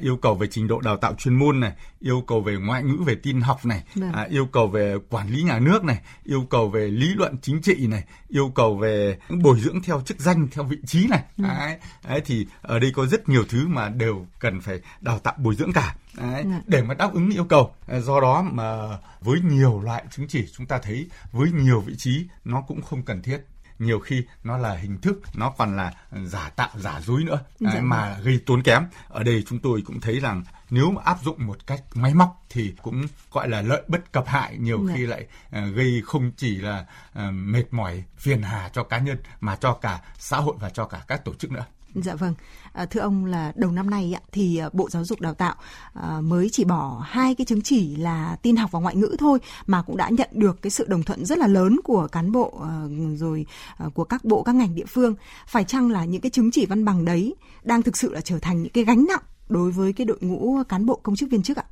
yêu 0.00 0.16
cầu 0.16 0.34
về 0.34 0.46
trình 0.50 0.68
độ 0.68 0.80
đào 0.80 0.96
tạo 0.96 1.14
chuyên 1.14 1.34
môn 1.34 1.60
này, 1.60 1.72
yêu 2.00 2.24
cầu 2.26 2.40
về 2.40 2.56
ngoại 2.56 2.82
ngữ 2.82 2.96
về 3.06 3.14
tin 3.14 3.40
học 3.40 3.66
này, 3.66 3.84
vâng. 3.94 4.12
à, 4.12 4.22
yêu 4.30 4.46
cầu 4.46 4.68
về 4.68 4.96
quản 5.10 5.28
lý 5.28 5.42
nhà 5.42 5.58
nước 5.58 5.84
này, 5.84 6.00
yêu 6.24 6.46
cầu 6.50 6.68
về 6.68 6.88
lý 6.88 7.14
luận 7.14 7.36
chính 7.42 7.62
trị 7.62 7.86
này, 7.86 8.04
yêu 8.28 8.52
cầu 8.54 8.76
về 8.76 9.18
bồi 9.42 9.60
dưỡng 9.60 9.82
theo 9.82 10.00
chức 10.00 10.20
danh 10.20 10.48
theo 10.52 10.64
vị 10.64 10.78
trí 10.86 11.06
này. 11.06 11.22
Ừ. 11.38 11.44
Đấy, 11.44 11.78
đấy 12.08 12.22
thì 12.24 12.46
ở 12.62 12.78
đây 12.78 12.92
có 12.94 13.06
rất 13.06 13.28
nhiều 13.28 13.44
thứ 13.48 13.68
mà 13.68 13.88
đều 13.88 14.26
cần 14.38 14.60
phải 14.60 14.80
đào 15.00 15.18
tạo 15.18 15.34
bồi 15.38 15.54
dưỡng 15.54 15.72
cả. 15.72 15.96
Đấy, 16.16 16.42
ừ. 16.42 16.50
để 16.66 16.82
mà 16.82 16.94
đáp 16.94 17.14
ứng 17.14 17.30
yêu 17.30 17.44
cầu 17.44 17.74
do 18.00 18.20
đó 18.20 18.42
mà 18.52 18.98
với 19.20 19.40
nhiều 19.40 19.80
loại 19.80 20.04
chứng 20.10 20.28
chỉ 20.28 20.46
chúng 20.56 20.66
ta 20.66 20.78
thấy 20.78 21.06
với 21.32 21.52
nhiều 21.52 21.80
vị 21.80 21.94
trí 21.98 22.26
nó 22.44 22.60
cũng 22.60 22.82
không 22.82 23.02
cần 23.02 23.22
thiết 23.22 23.38
nhiều 23.80 24.00
khi 24.00 24.24
nó 24.44 24.58
là 24.58 24.74
hình 24.74 25.00
thức 25.00 25.20
nó 25.34 25.50
còn 25.58 25.76
là 25.76 25.92
giả 26.24 26.50
tạo 26.56 26.70
giả 26.74 27.00
dối 27.00 27.24
nữa 27.24 27.40
dạ. 27.60 27.80
mà 27.82 28.14
vâng. 28.14 28.24
gây 28.24 28.40
tốn 28.46 28.62
kém 28.62 28.86
ở 29.08 29.22
đây 29.22 29.44
chúng 29.46 29.58
tôi 29.58 29.82
cũng 29.86 30.00
thấy 30.00 30.20
rằng 30.20 30.44
nếu 30.70 30.90
mà 30.90 31.02
áp 31.04 31.18
dụng 31.22 31.46
một 31.46 31.66
cách 31.66 31.82
máy 31.94 32.14
móc 32.14 32.44
thì 32.50 32.74
cũng 32.82 33.06
gọi 33.32 33.48
là 33.48 33.62
lợi 33.62 33.82
bất 33.88 34.12
cập 34.12 34.26
hại 34.26 34.56
nhiều 34.58 34.84
dạ. 34.88 34.94
khi 34.96 35.06
lại 35.06 35.26
uh, 35.46 35.74
gây 35.74 36.02
không 36.04 36.32
chỉ 36.36 36.56
là 36.56 36.86
uh, 37.18 37.32
mệt 37.32 37.64
mỏi 37.70 38.04
phiền 38.16 38.42
hà 38.42 38.68
cho 38.72 38.82
cá 38.82 38.98
nhân 38.98 39.18
mà 39.40 39.56
cho 39.56 39.72
cả 39.72 40.02
xã 40.18 40.36
hội 40.36 40.56
và 40.60 40.70
cho 40.70 40.84
cả 40.84 41.04
các 41.08 41.24
tổ 41.24 41.34
chức 41.34 41.50
nữa 41.52 41.64
Dạ 41.94 42.14
vâng, 42.14 42.34
à, 42.72 42.86
thưa 42.86 43.00
ông 43.00 43.24
là 43.24 43.52
đầu 43.56 43.70
năm 43.70 43.90
nay 43.90 44.14
thì 44.32 44.56
à, 44.56 44.68
Bộ 44.72 44.90
Giáo 44.90 45.04
dục 45.04 45.20
Đào 45.20 45.34
tạo 45.34 45.54
à, 45.94 46.20
mới 46.20 46.48
chỉ 46.52 46.64
bỏ 46.64 47.04
hai 47.06 47.34
cái 47.34 47.44
chứng 47.44 47.62
chỉ 47.62 47.96
là 47.96 48.36
tin 48.42 48.56
học 48.56 48.70
và 48.72 48.80
ngoại 48.80 48.96
ngữ 48.96 49.16
thôi 49.18 49.38
mà 49.66 49.82
cũng 49.82 49.96
đã 49.96 50.08
nhận 50.08 50.28
được 50.32 50.62
cái 50.62 50.70
sự 50.70 50.86
đồng 50.88 51.02
thuận 51.02 51.24
rất 51.24 51.38
là 51.38 51.46
lớn 51.46 51.80
của 51.84 52.08
cán 52.12 52.32
bộ 52.32 52.60
à, 52.62 52.84
rồi 53.16 53.46
à, 53.76 53.86
của 53.94 54.04
các 54.04 54.24
bộ 54.24 54.42
các 54.42 54.54
ngành 54.54 54.74
địa 54.74 54.86
phương. 54.86 55.14
Phải 55.46 55.64
chăng 55.64 55.90
là 55.90 56.04
những 56.04 56.20
cái 56.20 56.30
chứng 56.30 56.50
chỉ 56.50 56.66
văn 56.66 56.84
bằng 56.84 57.04
đấy 57.04 57.34
đang 57.62 57.82
thực 57.82 57.96
sự 57.96 58.14
là 58.14 58.20
trở 58.20 58.38
thành 58.38 58.62
những 58.62 58.72
cái 58.72 58.84
gánh 58.84 59.06
nặng 59.08 59.22
đối 59.48 59.70
với 59.70 59.92
cái 59.92 60.04
đội 60.04 60.18
ngũ 60.20 60.62
cán 60.68 60.86
bộ 60.86 61.00
công 61.02 61.16
chức 61.16 61.30
viên 61.30 61.42
chức 61.42 61.56
ạ? 61.56 61.64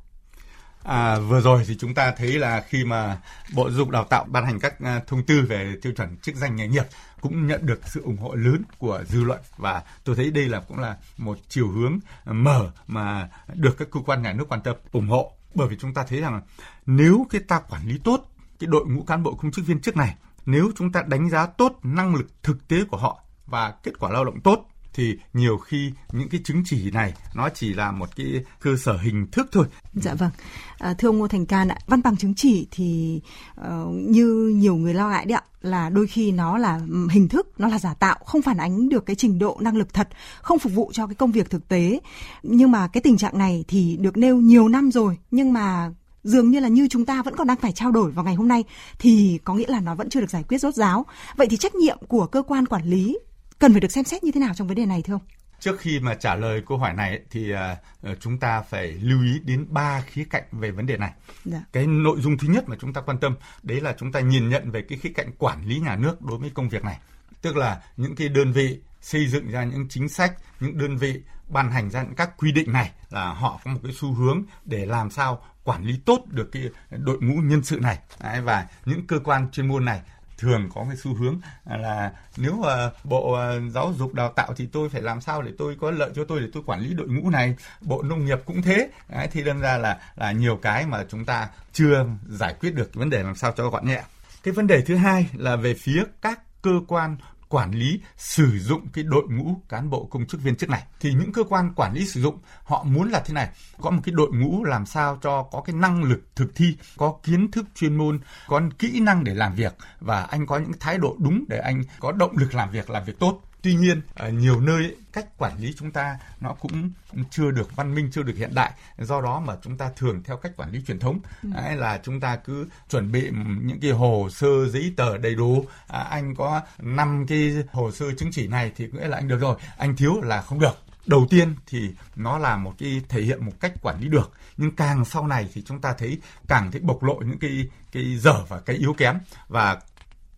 À, 0.83 1.19
vừa 1.19 1.41
rồi 1.41 1.63
thì 1.67 1.77
chúng 1.79 1.93
ta 1.93 2.13
thấy 2.17 2.27
là 2.27 2.63
khi 2.67 2.83
mà 2.83 3.17
Bộ 3.53 3.69
Giáo 3.69 3.77
dục 3.77 3.89
Đào 3.89 4.03
tạo 4.03 4.25
ban 4.29 4.45
hành 4.45 4.59
các 4.59 4.79
à, 4.79 5.01
thông 5.07 5.23
tư 5.23 5.45
về 5.49 5.73
tiêu 5.81 5.93
chuẩn 5.97 6.17
chức 6.17 6.35
danh 6.35 6.55
nghề 6.55 6.67
nghiệp 6.67 6.85
cũng 7.21 7.47
nhận 7.47 7.65
được 7.65 7.79
sự 7.85 8.01
ủng 8.01 8.17
hộ 8.17 8.35
lớn 8.35 8.63
của 8.77 9.03
dư 9.07 9.23
luận 9.23 9.39
và 9.57 9.83
tôi 10.03 10.15
thấy 10.15 10.31
đây 10.31 10.45
là 10.45 10.59
cũng 10.59 10.79
là 10.79 10.97
một 11.17 11.37
chiều 11.49 11.67
hướng 11.67 11.99
mở 12.25 12.71
mà 12.87 13.29
được 13.53 13.77
các 13.77 13.87
cơ 13.91 13.99
quan 14.05 14.21
nhà 14.21 14.33
nước 14.33 14.45
quan 14.49 14.61
tâm 14.61 14.75
ủng 14.91 15.07
hộ. 15.07 15.31
Bởi 15.55 15.67
vì 15.67 15.77
chúng 15.79 15.93
ta 15.93 16.05
thấy 16.09 16.21
rằng 16.21 16.41
nếu 16.85 17.27
cái 17.29 17.41
ta 17.47 17.59
quản 17.59 17.87
lý 17.87 17.97
tốt 18.03 18.31
cái 18.59 18.67
đội 18.67 18.85
ngũ 18.87 19.03
cán 19.03 19.23
bộ 19.23 19.33
công 19.33 19.51
chức 19.51 19.65
viên 19.65 19.81
chức 19.81 19.97
này 19.97 20.15
nếu 20.45 20.71
chúng 20.75 20.91
ta 20.91 21.03
đánh 21.07 21.29
giá 21.29 21.45
tốt 21.45 21.79
năng 21.83 22.15
lực 22.15 22.27
thực 22.43 22.67
tế 22.67 22.83
của 22.83 22.97
họ 22.97 23.23
và 23.45 23.73
kết 23.83 23.91
quả 23.99 24.11
lao 24.11 24.25
động 24.25 24.41
tốt 24.41 24.65
thì 24.99 25.17
nhiều 25.33 25.57
khi 25.57 25.91
những 26.11 26.29
cái 26.29 26.41
chứng 26.43 26.63
chỉ 26.65 26.91
này 26.91 27.13
nó 27.35 27.49
chỉ 27.49 27.73
là 27.73 27.91
một 27.91 28.09
cái 28.15 28.43
cơ 28.59 28.75
sở 28.77 28.97
hình 28.97 29.27
thức 29.31 29.47
thôi. 29.51 29.65
Dạ 29.93 30.13
vâng. 30.13 30.29
À, 30.77 30.93
thưa 30.93 31.09
ông 31.09 31.17
Ngô 31.17 31.27
Thành 31.27 31.45
Can 31.45 31.67
ạ, 31.67 31.77
văn 31.87 32.01
bằng 32.01 32.17
chứng 32.17 32.35
chỉ 32.35 32.67
thì 32.71 33.21
uh, 33.61 33.65
như 33.91 34.53
nhiều 34.55 34.75
người 34.75 34.93
lo 34.93 35.09
ngại 35.09 35.25
đấy 35.25 35.35
ạ 35.35 35.43
là 35.61 35.89
đôi 35.89 36.07
khi 36.07 36.31
nó 36.31 36.57
là 36.57 36.79
hình 37.11 37.27
thức, 37.27 37.59
nó 37.59 37.67
là 37.67 37.79
giả 37.79 37.93
tạo, 37.93 38.17
không 38.25 38.41
phản 38.41 38.57
ánh 38.57 38.89
được 38.89 39.05
cái 39.05 39.15
trình 39.15 39.39
độ 39.39 39.57
năng 39.61 39.77
lực 39.77 39.93
thật, 39.93 40.09
không 40.41 40.59
phục 40.59 40.73
vụ 40.73 40.91
cho 40.93 41.07
cái 41.07 41.15
công 41.15 41.31
việc 41.31 41.49
thực 41.49 41.67
tế. 41.67 41.99
Nhưng 42.43 42.71
mà 42.71 42.87
cái 42.87 43.01
tình 43.01 43.17
trạng 43.17 43.37
này 43.37 43.65
thì 43.67 43.97
được 43.99 44.17
nêu 44.17 44.37
nhiều 44.37 44.67
năm 44.67 44.91
rồi, 44.91 45.17
nhưng 45.31 45.53
mà 45.53 45.91
dường 46.23 46.51
như 46.51 46.59
là 46.59 46.67
như 46.67 46.87
chúng 46.87 47.05
ta 47.05 47.23
vẫn 47.23 47.35
còn 47.35 47.47
đang 47.47 47.57
phải 47.57 47.71
trao 47.71 47.91
đổi 47.91 48.11
vào 48.11 48.25
ngày 48.25 48.35
hôm 48.35 48.47
nay 48.47 48.63
thì 48.99 49.39
có 49.43 49.53
nghĩa 49.53 49.67
là 49.67 49.79
nó 49.79 49.95
vẫn 49.95 50.09
chưa 50.09 50.19
được 50.19 50.29
giải 50.29 50.43
quyết 50.43 50.57
rốt 50.57 50.75
ráo. 50.75 51.05
Vậy 51.35 51.47
thì 51.49 51.57
trách 51.57 51.75
nhiệm 51.75 51.97
của 52.07 52.25
cơ 52.25 52.41
quan 52.41 52.65
quản 52.65 52.85
lý 52.85 53.19
cần 53.59 53.71
phải 53.73 53.81
được 53.81 53.91
xem 53.91 54.05
xét 54.05 54.23
như 54.23 54.31
thế 54.31 54.39
nào 54.39 54.53
trong 54.53 54.67
vấn 54.67 54.77
đề 54.77 54.85
này 54.85 55.01
thưa 55.01 55.13
ông? 55.13 55.21
Trước 55.59 55.79
khi 55.79 55.99
mà 55.99 56.15
trả 56.15 56.35
lời 56.35 56.61
câu 56.67 56.77
hỏi 56.77 56.93
này 56.93 57.19
thì 57.29 57.53
uh, 57.53 58.19
chúng 58.19 58.39
ta 58.39 58.61
phải 58.61 58.87
lưu 58.87 59.23
ý 59.23 59.39
đến 59.43 59.65
ba 59.69 60.01
khía 60.01 60.23
cạnh 60.29 60.43
về 60.51 60.71
vấn 60.71 60.85
đề 60.85 60.97
này. 60.97 61.11
Dạ. 61.45 61.61
Cái 61.73 61.87
nội 61.87 62.21
dung 62.21 62.37
thứ 62.37 62.47
nhất 62.47 62.69
mà 62.69 62.75
chúng 62.79 62.93
ta 62.93 63.01
quan 63.01 63.17
tâm 63.17 63.35
đấy 63.63 63.81
là 63.81 63.95
chúng 63.99 64.11
ta 64.11 64.19
nhìn 64.19 64.49
nhận 64.49 64.71
về 64.71 64.81
cái 64.81 64.97
khía 64.97 65.11
cạnh 65.15 65.31
quản 65.37 65.65
lý 65.65 65.79
nhà 65.79 65.95
nước 65.95 66.21
đối 66.21 66.37
với 66.37 66.51
công 66.53 66.69
việc 66.69 66.83
này. 66.83 66.99
Tức 67.41 67.57
là 67.57 67.81
những 67.97 68.15
cái 68.15 68.29
đơn 68.29 68.51
vị 68.51 68.79
xây 69.01 69.27
dựng 69.27 69.51
ra 69.51 69.63
những 69.63 69.89
chính 69.89 70.09
sách, 70.09 70.33
những 70.59 70.77
đơn 70.77 70.97
vị 70.97 71.21
ban 71.49 71.71
hành 71.71 71.89
ra 71.89 72.03
những 72.03 72.15
các 72.15 72.37
quy 72.37 72.51
định 72.51 72.71
này 72.71 72.91
là 73.09 73.33
họ 73.33 73.59
có 73.65 73.71
một 73.71 73.79
cái 73.83 73.91
xu 73.95 74.13
hướng 74.13 74.43
để 74.65 74.85
làm 74.85 75.09
sao 75.09 75.41
quản 75.63 75.83
lý 75.83 75.99
tốt 76.05 76.25
được 76.27 76.49
cái 76.51 76.63
đội 76.89 77.17
ngũ 77.21 77.35
nhân 77.41 77.63
sự 77.63 77.79
này 77.79 77.99
Đấy, 78.21 78.41
và 78.41 78.67
những 78.85 79.07
cơ 79.07 79.19
quan 79.23 79.51
chuyên 79.51 79.67
môn 79.67 79.85
này 79.85 80.01
thường 80.39 80.69
có 80.73 80.85
cái 80.87 80.97
xu 80.97 81.15
hướng 81.15 81.39
là 81.65 82.11
nếu 82.37 82.53
mà 82.53 82.89
bộ 83.03 83.33
à, 83.33 83.53
giáo 83.73 83.93
dục 83.97 84.13
đào 84.13 84.33
tạo 84.35 84.53
thì 84.53 84.67
tôi 84.71 84.89
phải 84.89 85.01
làm 85.01 85.21
sao 85.21 85.41
để 85.41 85.51
tôi 85.57 85.77
có 85.81 85.91
lợi 85.91 86.09
cho 86.15 86.23
tôi 86.23 86.39
để 86.39 86.47
tôi 86.53 86.63
quản 86.65 86.79
lý 86.79 86.93
đội 86.93 87.07
ngũ 87.07 87.29
này 87.29 87.55
bộ 87.81 88.01
nông 88.01 88.25
nghiệp 88.25 88.39
cũng 88.45 88.61
thế. 88.61 88.89
Đấy, 89.09 89.27
thì 89.31 89.43
đơn 89.43 89.59
ra 89.59 89.77
là 89.77 89.99
là 90.15 90.31
nhiều 90.31 90.59
cái 90.61 90.85
mà 90.85 91.05
chúng 91.09 91.25
ta 91.25 91.47
chưa 91.73 92.05
giải 92.29 92.55
quyết 92.59 92.75
được 92.75 92.93
vấn 92.93 93.09
đề 93.09 93.23
làm 93.23 93.35
sao 93.35 93.53
cho 93.57 93.69
gọn 93.69 93.87
nhẹ. 93.87 94.03
Cái 94.43 94.53
vấn 94.53 94.67
đề 94.67 94.81
thứ 94.81 94.95
hai 94.95 95.29
là 95.33 95.55
về 95.55 95.73
phía 95.73 96.03
các 96.21 96.39
cơ 96.61 96.71
quan 96.87 97.17
quản 97.49 97.71
lý 97.71 97.99
sử 98.17 98.59
dụng 98.59 98.87
cái 98.93 99.03
đội 99.03 99.23
ngũ 99.29 99.61
cán 99.69 99.89
bộ 99.89 100.05
công 100.11 100.27
chức 100.27 100.41
viên 100.41 100.55
chức 100.55 100.69
này. 100.69 100.83
Thì 100.99 101.13
những 101.13 101.33
cơ 101.33 101.43
quan 101.43 101.73
quản 101.75 101.93
lý 101.93 102.07
sử 102.07 102.21
dụng, 102.21 102.37
họ 102.63 102.83
muốn 102.83 103.09
là 103.09 103.19
thế 103.25 103.33
này. 103.33 103.49
Có 103.81 103.89
một 103.91 104.01
cái 104.03 104.13
đội 104.15 104.29
ngũ 104.33 104.63
làm 104.63 104.85
sao 104.85 105.19
cho 105.21 105.43
có 105.43 105.61
cái 105.61 105.75
năng 105.75 106.03
lực 106.03 106.21
thực 106.35 106.55
thi, 106.55 106.77
có 106.97 107.19
kiến 107.23 107.51
thức 107.51 107.65
chuyên 107.75 107.97
môn, 107.97 108.19
có 108.47 108.61
kỹ 108.79 108.99
năng 108.99 109.23
để 109.23 109.33
làm 109.33 109.55
việc. 109.55 109.75
Và 109.99 110.23
anh 110.23 110.47
có 110.47 110.57
những 110.57 110.71
thái 110.79 110.97
độ 110.97 111.15
đúng 111.19 111.43
để 111.47 111.59
anh 111.59 111.81
có 111.99 112.11
động 112.11 112.37
lực 112.37 112.55
làm 112.55 112.71
việc 112.71 112.89
làm 112.89 113.05
việc 113.05 113.19
tốt. 113.19 113.41
Tuy 113.61 113.73
nhiên, 113.73 114.01
ở 114.13 114.29
nhiều 114.29 114.61
nơi 114.61 114.95
cách 115.13 115.37
quản 115.37 115.59
lý 115.59 115.73
chúng 115.77 115.91
ta 115.91 116.17
nó 116.39 116.53
cũng 116.53 116.91
chưa 117.29 117.51
được 117.51 117.75
văn 117.75 117.95
minh, 117.95 118.09
chưa 118.11 118.23
được 118.23 118.37
hiện 118.37 118.51
đại. 118.53 118.71
Do 118.97 119.21
đó 119.21 119.39
mà 119.39 119.55
chúng 119.61 119.77
ta 119.77 119.91
thường 119.95 120.23
theo 120.23 120.37
cách 120.37 120.51
quản 120.57 120.71
lý 120.71 120.81
truyền 120.87 120.99
thống 120.99 121.19
ừ. 121.43 121.49
Đấy 121.55 121.75
là 121.75 121.99
chúng 122.03 122.19
ta 122.19 122.35
cứ 122.35 122.67
chuẩn 122.89 123.11
bị 123.11 123.29
những 123.63 123.79
cái 123.79 123.91
hồ 123.91 124.29
sơ 124.31 124.67
giấy 124.69 124.93
tờ 124.97 125.17
đầy 125.17 125.35
đủ. 125.35 125.65
À, 125.87 125.99
anh 125.99 126.35
có 126.35 126.61
năm 126.79 127.25
cái 127.27 127.53
hồ 127.71 127.91
sơ 127.91 128.05
chứng 128.17 128.31
chỉ 128.31 128.47
này 128.47 128.71
thì 128.75 128.87
nghĩa 128.91 129.07
là 129.07 129.17
anh 129.17 129.27
được 129.27 129.39
rồi, 129.39 129.55
anh 129.77 129.95
thiếu 129.95 130.21
là 130.21 130.41
không 130.41 130.59
được 130.59 130.75
đầu 131.05 131.27
tiên 131.29 131.55
thì 131.67 131.89
nó 132.15 132.37
là 132.37 132.57
một 132.57 132.73
cái 132.77 133.01
thể 133.09 133.21
hiện 133.21 133.45
một 133.45 133.51
cách 133.59 133.73
quản 133.81 133.99
lý 134.01 134.07
được 134.07 134.31
nhưng 134.57 134.71
càng 134.71 135.05
sau 135.05 135.27
này 135.27 135.49
thì 135.53 135.63
chúng 135.65 135.81
ta 135.81 135.93
thấy 135.93 136.17
càng 136.47 136.71
thấy 136.71 136.81
bộc 136.81 137.03
lộ 137.03 137.15
những 137.15 137.39
cái 137.39 137.69
cái 137.91 138.17
dở 138.17 138.45
và 138.47 138.59
cái 138.59 138.75
yếu 138.75 138.93
kém 138.93 139.19
và 139.47 139.77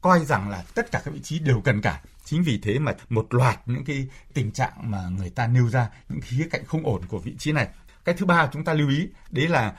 coi 0.02 0.26
rằng 0.26 0.50
là 0.50 0.64
tất 0.76 0.92
cả 0.92 1.02
các 1.06 1.14
vị 1.14 1.20
trí 1.24 1.40
đều 1.40 1.62
cần 1.62 1.82
cả 1.82 2.02
chính 2.32 2.44
vì 2.44 2.58
thế 2.58 2.80
mà 2.80 2.94
một 3.10 3.34
loạt 3.34 3.60
những 3.66 3.86
cái 3.86 4.08
tình 4.34 4.52
trạng 4.52 4.92
mà 4.92 5.10
người 5.18 5.30
ta 5.30 5.48
nêu 5.48 5.70
ra 5.70 5.90
những 6.10 6.22
khía 6.22 6.48
cạnh 6.52 6.66
không 6.66 6.86
ổn 6.86 7.02
của 7.08 7.20
vị 7.20 7.36
trí 7.38 7.52
này. 7.52 7.68
Cái 8.06 8.16
thứ 8.16 8.26
ba 8.26 8.50
chúng 8.54 8.64
ta 8.64 8.74
lưu 8.74 8.90
ý 8.90 9.08
đấy 9.30 9.48
là 9.48 9.74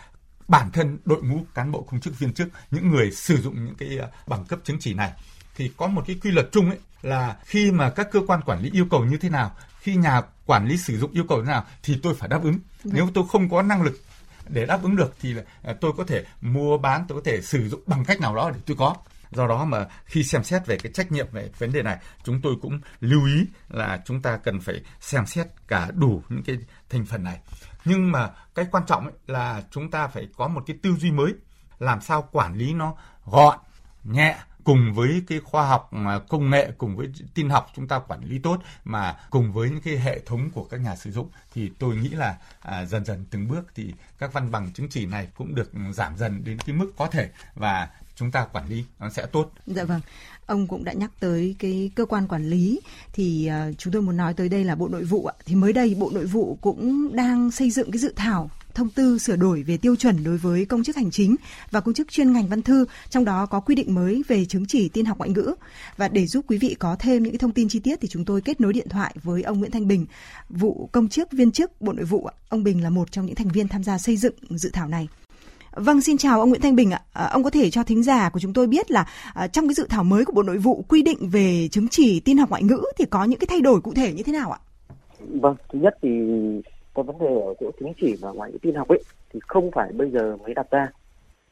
bản 0.49 0.71
thân 0.71 0.99
đội 1.04 1.23
ngũ 1.23 1.40
cán 1.54 1.73
bộ 1.73 1.82
công 1.82 2.00
chức 2.00 2.18
viên 2.18 2.32
chức 2.32 2.49
những 2.71 2.90
người 2.90 3.11
sử 3.11 3.37
dụng 3.37 3.64
những 3.64 3.75
cái 3.75 3.99
à, 3.99 4.06
bằng 4.26 4.44
cấp 4.44 4.59
chứng 4.64 4.76
chỉ 4.80 4.94
này. 4.94 5.12
Thì 5.56 5.71
có 5.76 5.87
một 5.87 6.04
cái 6.06 6.16
quy 6.23 6.30
luật 6.30 6.49
chung 6.52 6.71
ấy 6.71 6.78
là 7.02 7.37
khi 7.44 7.71
mà 7.71 7.90
các 7.90 8.09
cơ 8.12 8.21
quan 8.26 8.40
quản 8.42 8.62
lý 8.62 8.71
yêu 8.73 8.87
cầu 8.90 9.04
như 9.04 9.16
thế 9.16 9.28
nào 9.28 9.56
khi 9.80 9.94
nhà 9.97 10.23
quản 10.47 10.68
lý 10.68 10.76
sử 10.76 10.99
dụng 10.99 11.12
yêu 11.12 11.25
cầu 11.28 11.42
thế 11.42 11.49
nào 11.49 11.64
thì 11.82 11.99
tôi 12.02 12.14
phải 12.14 12.28
đáp 12.28 12.42
ứng. 12.42 12.59
Vâng. 12.85 12.94
nếu 12.94 13.09
tôi 13.14 13.25
không 13.32 13.50
có 13.50 13.62
năng 13.62 13.82
lực 13.82 14.00
để 14.49 14.66
đáp 14.66 14.82
ứng 14.82 14.97
được 14.97 15.14
thì 15.21 15.35
à, 15.62 15.75
tôi 15.80 15.92
có 15.97 16.04
thể 16.04 16.25
mua 16.40 16.78
bán 16.78 17.04
tôi 17.09 17.18
có 17.18 17.23
thể 17.25 17.42
sử 17.42 17.68
dụng 17.68 17.80
bằng 17.87 18.04
cách 18.04 18.21
nào 18.21 18.35
đó 18.37 18.50
để 18.50 18.59
tôi 18.66 18.76
có 18.76 18.97
do 19.32 19.46
đó 19.46 19.64
mà 19.64 19.86
khi 20.04 20.24
xem 20.24 20.44
xét 20.44 20.66
về 20.66 20.76
cái 20.76 20.92
trách 20.92 21.12
nhiệm 21.12 21.26
về 21.32 21.50
vấn 21.58 21.72
đề 21.72 21.82
này 21.82 21.98
chúng 22.24 22.40
tôi 22.42 22.54
cũng 22.62 22.80
lưu 23.00 23.26
ý 23.26 23.46
là 23.68 24.02
chúng 24.04 24.22
ta 24.22 24.36
cần 24.36 24.60
phải 24.60 24.82
xem 25.00 25.26
xét 25.26 25.46
cả 25.68 25.88
đủ 25.94 26.22
những 26.28 26.42
cái 26.42 26.56
thành 26.90 27.06
phần 27.06 27.24
này. 27.24 27.40
Nhưng 27.84 28.12
mà 28.12 28.30
cái 28.54 28.66
quan 28.70 28.86
trọng 28.86 29.04
ấy 29.04 29.12
là 29.26 29.62
chúng 29.70 29.90
ta 29.90 30.06
phải 30.06 30.28
có 30.36 30.48
một 30.48 30.62
cái 30.66 30.76
tư 30.82 30.96
duy 30.96 31.10
mới 31.10 31.34
làm 31.78 32.00
sao 32.00 32.28
quản 32.32 32.54
lý 32.54 32.74
nó 32.74 32.94
gọn 33.24 33.58
nhẹ 34.04 34.36
cùng 34.64 34.92
với 34.94 35.22
cái 35.28 35.40
khoa 35.44 35.66
học 35.66 35.90
à, 35.92 36.18
công 36.28 36.50
nghệ 36.50 36.72
cùng 36.78 36.96
với 36.96 37.12
tin 37.34 37.50
học 37.50 37.70
chúng 37.74 37.88
ta 37.88 37.98
quản 37.98 38.24
lý 38.24 38.38
tốt 38.38 38.62
mà 38.84 39.16
cùng 39.30 39.52
với 39.52 39.70
những 39.70 39.80
cái 39.80 39.98
hệ 39.98 40.18
thống 40.26 40.50
của 40.50 40.64
các 40.64 40.80
nhà 40.80 40.96
sử 40.96 41.12
dụng. 41.12 41.30
Thì 41.54 41.70
tôi 41.78 41.96
nghĩ 41.96 42.08
là 42.08 42.36
à, 42.60 42.84
dần 42.84 43.04
dần 43.04 43.26
từng 43.30 43.48
bước 43.48 43.66
thì 43.74 43.94
các 44.18 44.32
văn 44.32 44.50
bằng 44.50 44.72
chứng 44.72 44.88
chỉ 44.88 45.06
này 45.06 45.28
cũng 45.34 45.54
được 45.54 45.70
giảm 45.92 46.16
dần 46.16 46.44
đến 46.44 46.58
cái 46.58 46.76
mức 46.76 46.92
có 46.96 47.06
thể. 47.06 47.30
Và 47.54 47.88
chúng 48.16 48.31
ta 48.31 48.47
quản 48.52 48.69
lý 48.69 48.85
nó 49.00 49.11
sẽ 49.11 49.26
tốt. 49.26 49.52
Dạ 49.66 49.85
vâng. 49.85 50.00
Ông 50.47 50.66
cũng 50.66 50.85
đã 50.85 50.92
nhắc 50.92 51.11
tới 51.21 51.57
cái 51.59 51.90
cơ 51.95 52.04
quan 52.04 52.28
quản 52.28 52.50
lý 52.50 52.81
thì 53.12 53.47
ờ, 53.47 53.73
chúng 53.78 53.92
tôi 53.92 54.02
muốn 54.02 54.16
nói 54.16 54.35
tới 54.35 54.49
đây 54.49 54.64
là 54.64 54.75
Bộ 54.75 54.88
Nội 54.88 55.04
vụ 55.04 55.26
ạ. 55.26 55.35
Thì 55.47 55.54
mới 55.54 55.73
đây 55.73 55.95
Bộ 55.95 56.11
Nội 56.14 56.26
vụ 56.26 56.59
cũng 56.61 57.16
đang 57.16 57.50
xây 57.50 57.71
dựng 57.71 57.90
cái 57.90 57.99
dự 57.99 58.12
thảo 58.16 58.50
thông 58.75 58.88
tư 58.88 59.19
sửa 59.19 59.37
đổi 59.37 59.62
về 59.62 59.76
tiêu 59.76 59.97
chuẩn 59.97 60.25
đối 60.25 60.37
với 60.37 60.64
công 60.64 60.85
chức 60.85 60.97
hành 60.97 61.11
chính 61.11 61.37
và 61.71 61.81
công 61.81 61.95
chức 61.95 62.11
chuyên 62.11 62.33
ngành 62.33 62.49
văn 62.49 62.62
thư, 62.62 62.87
trong 63.11 63.25
đó 63.25 63.47
có 63.47 63.61
quy 63.61 63.75
định 63.75 63.95
mới 63.95 64.23
về 64.28 64.45
chứng 64.45 64.66
chỉ 64.66 64.88
tin 64.88 65.04
học 65.04 65.19
ngoại 65.19 65.31
ngữ. 65.31 65.54
Và 65.97 66.09
để 66.09 66.26
giúp 66.26 66.45
quý 66.49 66.59
vị 66.59 66.76
có 66.78 66.97
thêm 66.99 67.23
những 67.23 67.38
thông 67.38 67.52
tin 67.52 67.69
chi 67.69 67.81
tiết 67.81 68.00
thì 68.00 68.09
chúng 68.09 68.25
tôi 68.25 68.40
kết 68.40 68.61
nối 68.61 68.73
điện 68.73 68.88
thoại 68.88 69.14
với 69.23 69.42
ông 69.42 69.59
Nguyễn 69.59 69.71
Thanh 69.71 69.88
Bình, 69.88 70.07
vụ 70.49 70.88
công 70.92 71.09
chức 71.09 71.33
viên 71.33 71.52
chức 71.52 71.81
Bộ 71.81 71.92
Nội 71.92 72.04
vụ. 72.04 72.28
Ông 72.49 72.64
Bình 72.64 72.83
là 72.83 72.90
một 72.90 73.12
trong 73.12 73.26
những 73.26 73.35
thành 73.35 73.49
viên 73.49 73.69
tham 73.69 73.85
gia 73.85 73.99
xây 73.99 74.16
dựng 74.16 74.35
dự 74.50 74.71
thảo 74.73 74.88
này. 74.88 75.09
Vâng, 75.76 76.00
xin 76.00 76.16
chào 76.16 76.40
ông 76.40 76.48
Nguyễn 76.48 76.60
Thanh 76.60 76.76
Bình 76.76 76.90
ạ. 76.90 77.00
À, 77.12 77.26
ông 77.32 77.44
có 77.44 77.50
thể 77.50 77.70
cho 77.70 77.82
thính 77.82 78.02
giả 78.02 78.30
của 78.32 78.40
chúng 78.40 78.52
tôi 78.52 78.66
biết 78.66 78.90
là 78.90 79.06
à, 79.34 79.48
trong 79.48 79.68
cái 79.68 79.74
dự 79.74 79.86
thảo 79.90 80.04
mới 80.04 80.24
của 80.24 80.32
Bộ 80.32 80.42
Nội 80.42 80.58
vụ 80.58 80.84
quy 80.88 81.02
định 81.02 81.18
về 81.32 81.68
chứng 81.70 81.88
chỉ 81.90 82.20
tin 82.24 82.38
học 82.38 82.50
ngoại 82.50 82.62
ngữ 82.62 82.82
thì 82.98 83.04
có 83.04 83.24
những 83.24 83.38
cái 83.38 83.46
thay 83.50 83.60
đổi 83.60 83.80
cụ 83.80 83.92
thể 83.96 84.12
như 84.12 84.22
thế 84.22 84.32
nào 84.32 84.50
ạ? 84.50 84.58
Vâng, 85.20 85.56
thứ 85.72 85.78
nhất 85.78 85.98
thì 86.02 86.08
cái 86.94 87.04
vấn 87.04 87.18
đề 87.18 87.26
ở 87.26 87.54
chỗ 87.60 87.70
chứng 87.80 87.92
chỉ 88.00 88.14
và 88.20 88.30
ngoại 88.30 88.52
ngữ 88.52 88.58
tin 88.62 88.74
học 88.74 88.88
ấy 88.88 89.02
thì 89.32 89.40
không 89.46 89.70
phải 89.70 89.92
bây 89.92 90.10
giờ 90.10 90.36
mới 90.36 90.54
đặt 90.54 90.70
ra 90.70 90.88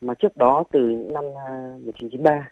mà 0.01 0.15
trước 0.15 0.37
đó 0.37 0.65
từ 0.73 0.79
năm 1.13 1.25
à, 1.49 1.77
1993 1.85 2.49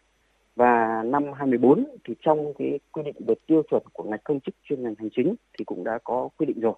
và 0.57 1.03
năm 1.07 1.25
2014 1.25 1.87
thì 2.05 2.15
trong 2.25 2.53
cái 2.59 2.79
quy 2.93 3.03
định 3.03 3.17
về 3.27 3.35
tiêu 3.47 3.63
chuẩn 3.71 3.83
của 3.93 4.05
ngành 4.05 4.21
công 4.25 4.41
chức 4.41 4.55
chuyên 4.69 4.83
ngành 4.83 4.95
hành 4.99 5.09
chính 5.17 5.35
thì 5.59 5.65
cũng 5.65 5.85
đã 5.85 5.99
có 6.05 6.29
quy 6.37 6.47
định 6.47 6.61
rồi. 6.61 6.75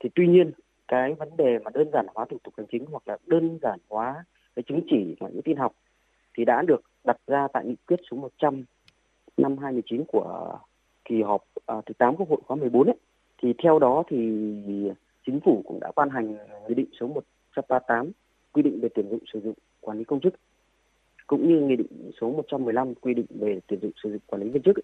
Thì 0.00 0.10
tuy 0.14 0.26
nhiên 0.28 0.52
cái 0.90 1.14
vấn 1.14 1.36
đề 1.36 1.58
mà 1.58 1.70
đơn 1.74 1.90
giản 1.92 2.06
hóa 2.14 2.24
thủ 2.30 2.38
tục 2.44 2.54
hành 2.56 2.66
chính 2.72 2.84
hoặc 2.90 3.02
là 3.08 3.16
đơn 3.26 3.58
giản 3.62 3.78
hóa 3.88 4.24
cái 4.56 4.62
chứng 4.62 4.80
chỉ 4.90 5.16
ngoại 5.20 5.32
ngữ 5.32 5.40
tin 5.44 5.56
học 5.56 5.72
thì 6.34 6.44
đã 6.44 6.62
được 6.62 6.80
đặt 7.04 7.16
ra 7.26 7.48
tại 7.52 7.64
nghị 7.64 7.76
quyết 7.86 8.00
số 8.10 8.16
100 8.16 8.64
năm 9.36 9.58
2019 9.58 10.04
của 10.04 10.58
kỳ 11.04 11.22
họp 11.22 11.44
à, 11.66 11.74
thứ 11.86 11.94
8 11.98 12.16
Quốc 12.16 12.28
hội 12.28 12.38
khóa 12.46 12.56
14 12.56 12.86
ấy. 12.86 12.96
Thì 13.42 13.54
theo 13.62 13.78
đó 13.78 14.02
thì 14.08 14.16
chính 15.26 15.40
phủ 15.40 15.62
cũng 15.66 15.80
đã 15.80 15.92
ban 15.96 16.10
hành 16.10 16.36
nghị 16.68 16.74
định 16.74 16.86
số 17.00 17.06
138 17.06 18.10
quy 18.52 18.62
định 18.62 18.80
về 18.80 18.88
tuyển 18.94 19.08
dụng 19.10 19.24
sử 19.32 19.40
dụng 19.40 19.54
quản 19.80 19.98
lý 19.98 20.04
công 20.04 20.20
chức 20.20 20.34
cũng 21.26 21.48
như 21.48 21.60
nghị 21.60 21.76
định 21.76 22.10
số 22.20 22.30
115 22.30 22.94
quy 22.94 23.14
định 23.14 23.26
về 23.30 23.60
tuyển 23.66 23.80
dụng 23.80 23.92
sử 24.02 24.10
dụng 24.10 24.20
quản 24.26 24.42
lý 24.42 24.48
viên 24.48 24.62
chức 24.62 24.76
ấy. 24.78 24.82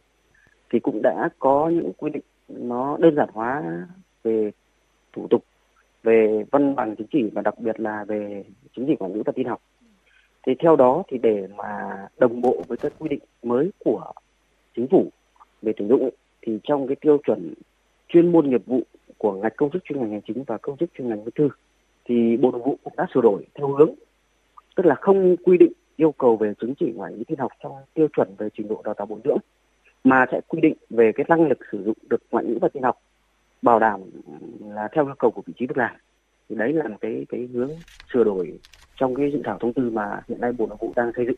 thì 0.71 0.81
cũng 0.81 1.03
đã 1.03 1.29
có 1.39 1.69
những 1.69 1.93
quy 1.93 2.11
định 2.11 2.23
nó 2.49 2.97
đơn 3.01 3.15
giản 3.17 3.29
hóa 3.33 3.63
về 4.23 4.51
thủ 5.13 5.27
tục 5.31 5.45
về 6.07 6.45
văn 6.51 6.75
bằng 6.75 6.97
chứng 6.97 7.07
chỉ 7.13 7.31
và 7.35 7.43
đặc 7.43 7.59
biệt 7.59 7.81
là 7.81 8.05
về 8.05 8.45
chứng 8.77 8.87
chỉ 8.87 8.97
ngoại 8.99 9.13
ngữ 9.13 9.23
và 9.27 9.33
tin 9.37 9.47
học. 9.47 9.63
Thì 10.47 10.53
theo 10.59 10.77
đó 10.77 11.03
thì 11.09 11.19
để 11.19 11.49
mà 11.57 11.97
đồng 12.19 12.41
bộ 12.41 12.63
với 12.69 12.79
các 12.79 12.93
quy 12.99 13.09
định 13.09 13.21
mới 13.43 13.71
của 13.85 14.13
chính 14.77 14.87
phủ 14.89 15.11
về 15.63 15.73
tuyển 15.77 15.89
dụng, 15.89 16.11
thì 16.43 16.59
trong 16.63 16.87
cái 16.87 16.97
tiêu 17.01 17.19
chuẩn 17.27 17.55
chuyên 18.09 18.33
môn 18.33 18.51
nghiệp 18.51 18.63
vụ 18.67 18.81
của 19.19 19.33
ngành 19.33 19.53
công 19.57 19.71
chức 19.71 19.85
chuyên 19.85 20.01
ngành 20.01 20.11
hành 20.11 20.21
chính 20.27 20.45
và 20.47 20.59
công 20.59 20.77
chức 20.77 20.91
chuyên 20.99 21.09
ngành 21.09 21.25
văn 21.25 21.31
thư, 21.35 21.49
thì 22.05 22.37
Bộ 22.37 22.51
Nội 22.51 22.61
vụ 22.65 22.77
cũng 22.85 22.93
đã 22.97 23.07
sửa 23.15 23.21
đổi 23.21 23.47
theo 23.55 23.69
hướng, 23.69 23.95
tức 24.77 24.87
là 24.87 24.95
không 24.95 25.37
quy 25.37 25.59
định 25.59 25.73
yêu 25.97 26.13
cầu 26.13 26.37
về 26.37 26.53
chứng 26.61 26.75
chỉ 26.81 26.93
ngoại 26.97 27.13
ngữ 27.13 27.25
tin 27.29 27.39
học 27.39 27.53
trong 27.63 27.73
tiêu 27.95 28.09
chuẩn 28.17 28.29
về 28.39 28.49
trình 28.57 28.69
độ 28.69 28.83
đào 28.85 28.95
tạo 28.95 29.07
bồi 29.07 29.21
dưỡng, 29.25 29.39
mà 30.05 30.27
sẽ 30.33 30.41
quy 30.49 30.61
định 30.61 30.75
về 30.91 31.13
cái 31.15 31.27
năng 31.29 31.49
lực 31.49 31.59
sử 31.73 31.85
dụng 31.85 31.97
được 32.11 32.23
ngoại 32.31 32.45
ngữ 32.45 32.59
và 32.61 32.69
tin 32.69 32.83
học 32.83 32.97
bảo 33.63 33.79
đảm 33.79 34.01
là 34.61 34.89
theo 34.93 35.07
yêu 35.07 35.15
cầu 35.19 35.31
của 35.31 35.43
vị 35.47 35.55
trí 35.59 35.67
việc 35.67 35.77
làm 35.77 35.97
thì 36.49 36.57
đấy 36.57 36.73
là 36.73 36.89
một 36.89 36.97
cái 37.01 37.27
cái 37.29 37.49
hướng 37.53 37.71
sửa 38.13 38.25
đổi 38.25 38.59
trong 38.97 39.15
cái 39.15 39.31
dự 39.33 39.39
thảo 39.45 39.59
thông 39.61 39.73
tư 39.73 39.91
mà 39.91 40.21
hiện 40.29 40.41
nay 40.41 40.53
bộ 40.53 40.67
nội 40.67 40.77
vụ 40.81 40.93
đang 40.97 41.13
xây 41.17 41.27
dựng 41.27 41.37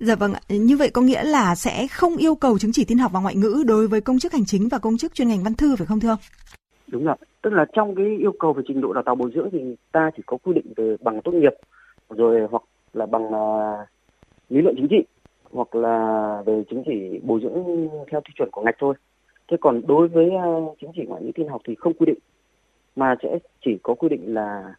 Dạ 0.00 0.14
vâng 0.14 0.32
ạ, 0.32 0.40
như 0.48 0.76
vậy 0.76 0.90
có 0.90 1.02
nghĩa 1.02 1.24
là 1.24 1.54
sẽ 1.54 1.86
không 1.90 2.16
yêu 2.16 2.34
cầu 2.34 2.58
chứng 2.58 2.72
chỉ 2.72 2.84
tin 2.84 2.98
học 2.98 3.12
và 3.14 3.20
ngoại 3.20 3.36
ngữ 3.36 3.64
đối 3.66 3.88
với 3.88 4.00
công 4.00 4.18
chức 4.18 4.32
hành 4.32 4.44
chính 4.44 4.68
và 4.68 4.78
công 4.78 4.96
chức 4.96 5.14
chuyên 5.14 5.28
ngành 5.28 5.42
văn 5.44 5.54
thư 5.54 5.76
phải 5.76 5.86
không 5.86 6.00
thưa 6.00 6.08
ông? 6.08 6.18
Đúng 6.86 7.04
rồi, 7.04 7.16
tức 7.42 7.52
là 7.52 7.64
trong 7.72 7.94
cái 7.94 8.06
yêu 8.18 8.32
cầu 8.38 8.52
về 8.52 8.62
trình 8.68 8.80
độ 8.80 8.92
đào 8.92 9.02
tạo 9.02 9.14
bồi 9.14 9.30
dưỡng 9.34 9.48
thì 9.52 9.76
ta 9.92 10.10
chỉ 10.16 10.22
có 10.26 10.36
quy 10.36 10.52
định 10.52 10.72
về 10.76 10.96
bằng 11.00 11.20
tốt 11.24 11.32
nghiệp 11.32 11.52
rồi 12.08 12.48
hoặc 12.50 12.62
là 12.92 13.06
bằng 13.06 13.26
uh, 13.26 13.88
lý 14.48 14.62
luận 14.62 14.74
chính 14.76 14.88
trị 14.90 15.04
hoặc 15.50 15.74
là 15.74 16.42
về 16.46 16.62
chứng 16.70 16.82
chỉ 16.86 17.20
bồi 17.22 17.40
dưỡng 17.42 17.88
theo 18.10 18.20
tiêu 18.20 18.32
chuẩn 18.34 18.50
của 18.50 18.62
ngạch 18.62 18.76
thôi. 18.78 18.94
Thế 19.50 19.56
còn 19.60 19.80
đối 19.86 20.08
với 20.08 20.30
ờ, 20.30 20.74
chứng 20.80 20.90
chỉ 20.96 21.02
ngoại 21.06 21.22
ngữ 21.22 21.32
tin 21.34 21.48
học 21.48 21.60
thì 21.66 21.74
không 21.74 21.94
quy 21.94 22.06
định 22.06 22.18
mà 22.96 23.14
sẽ 23.22 23.38
chỉ 23.64 23.78
có 23.82 23.94
quy 23.94 24.08
định 24.08 24.34
là 24.34 24.74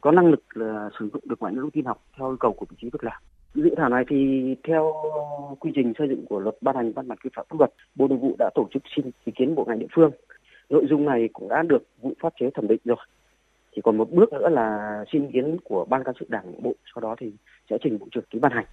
có 0.00 0.10
năng 0.10 0.26
lực 0.26 0.56
là 0.56 0.90
sử 0.98 1.08
dụng 1.12 1.22
được 1.24 1.40
ngoại 1.40 1.54
ngữ 1.54 1.70
tin 1.72 1.84
học 1.84 2.02
theo 2.18 2.30
yêu 2.30 2.36
cầu 2.40 2.52
của 2.52 2.66
vị 2.70 2.76
trí 2.80 2.90
việc 2.92 3.04
làm. 3.04 3.22
Dự 3.54 3.70
thảo 3.76 3.88
này 3.88 4.04
thì 4.08 4.16
theo 4.64 4.94
quy 5.60 5.72
trình 5.74 5.92
xây 5.98 6.08
dựng 6.08 6.26
của 6.26 6.40
luật 6.40 6.54
ban 6.60 6.76
hành 6.76 6.92
văn 6.92 7.08
bản 7.08 7.18
quy 7.24 7.30
phạm 7.36 7.46
pháp 7.48 7.56
luật, 7.58 7.72
Bộ 7.94 8.08
Nội 8.08 8.18
vụ 8.18 8.36
đã 8.38 8.50
tổ 8.54 8.68
chức 8.74 8.82
xin 8.96 9.10
ý 9.24 9.32
kiến 9.36 9.54
bộ 9.54 9.64
ngành 9.68 9.78
địa 9.78 9.86
phương. 9.92 10.10
Nội 10.70 10.86
dung 10.90 11.04
này 11.04 11.28
cũng 11.32 11.48
đã 11.48 11.62
được 11.62 11.82
vụ 12.00 12.12
pháp 12.20 12.32
chế 12.40 12.50
thẩm 12.54 12.68
định 12.68 12.80
rồi. 12.84 12.96
Chỉ 13.74 13.82
còn 13.84 13.96
một 13.96 14.10
bước 14.10 14.32
nữa 14.32 14.48
là 14.48 15.04
xin 15.12 15.22
ý 15.22 15.28
kiến 15.32 15.56
của 15.64 15.84
ban 15.84 16.04
cán 16.04 16.14
sự 16.20 16.26
đảng 16.28 16.62
bộ, 16.62 16.74
sau 16.94 17.00
đó 17.00 17.16
thì 17.18 17.32
sẽ 17.70 17.78
trình 17.82 17.98
bộ 17.98 18.06
trưởng 18.12 18.24
ký 18.30 18.38
ban 18.38 18.52
hành. 18.52 18.64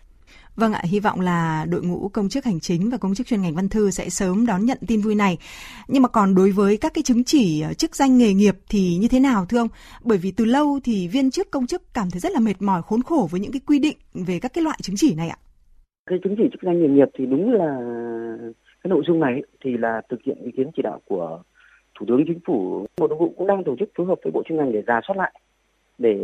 Vâng 0.55 0.73
ạ, 0.73 0.81
hy 0.83 0.99
vọng 0.99 1.19
là 1.19 1.65
đội 1.69 1.81
ngũ 1.83 2.09
công 2.09 2.29
chức 2.29 2.45
hành 2.45 2.59
chính 2.59 2.89
và 2.89 2.97
công 2.97 3.15
chức 3.15 3.27
chuyên 3.27 3.41
ngành 3.41 3.55
văn 3.55 3.69
thư 3.69 3.89
sẽ 3.89 4.09
sớm 4.09 4.45
đón 4.45 4.65
nhận 4.65 4.77
tin 4.87 5.01
vui 5.01 5.15
này. 5.15 5.37
Nhưng 5.87 6.03
mà 6.03 6.09
còn 6.09 6.35
đối 6.35 6.51
với 6.51 6.77
các 6.77 6.91
cái 6.93 7.03
chứng 7.03 7.23
chỉ 7.23 7.61
ờ, 7.61 7.73
chức 7.73 7.95
danh 7.95 8.17
nghề 8.17 8.33
nghiệp 8.33 8.55
thì 8.69 8.97
như 9.01 9.07
thế 9.07 9.19
nào 9.19 9.45
thưa 9.49 9.57
ông? 9.57 9.67
Bởi 10.03 10.17
vì 10.17 10.31
từ 10.31 10.45
lâu 10.45 10.79
thì 10.83 11.07
viên 11.07 11.31
chức 11.31 11.51
công 11.51 11.67
chức 11.67 11.81
cảm 11.93 12.09
thấy 12.11 12.19
rất 12.19 12.31
là 12.31 12.39
mệt 12.39 12.61
mỏi 12.61 12.81
khốn 12.81 13.01
khổ 13.01 13.27
với 13.31 13.39
những 13.39 13.51
cái 13.51 13.61
quy 13.67 13.79
định 13.79 13.97
về 14.13 14.39
các 14.41 14.51
cái 14.53 14.63
loại 14.63 14.77
chứng 14.81 14.95
chỉ 14.95 15.15
này 15.15 15.29
ạ. 15.29 15.37
Cái 16.09 16.19
chứng 16.23 16.35
chỉ 16.37 16.43
chức 16.51 16.61
danh 16.61 16.81
nghề 16.81 16.87
nghiệp 16.87 17.07
thì 17.17 17.25
đúng 17.25 17.53
là 17.53 17.77
cái 18.83 18.89
nội 18.89 19.03
dung 19.07 19.19
này 19.19 19.41
thì 19.63 19.77
là 19.77 20.01
thực 20.09 20.19
hiện 20.25 20.37
ý 20.45 20.51
kiến 20.57 20.67
chỉ 20.75 20.81
đạo 20.81 21.01
của 21.05 21.43
Thủ 21.99 22.05
tướng 22.09 22.23
Chính 22.27 22.39
phủ, 22.47 22.85
Bộ 22.97 23.07
Nội 23.07 23.17
vụ 23.19 23.33
cũng 23.37 23.47
đang 23.47 23.63
tổ 23.63 23.75
chức 23.79 23.89
phối 23.97 24.07
hợp 24.07 24.19
với 24.23 24.31
Bộ 24.31 24.43
chuyên 24.45 24.57
ngành 24.57 24.71
để 24.71 24.81
ra 24.81 24.99
soát 25.07 25.15
lại 25.17 25.33
để 25.99 26.15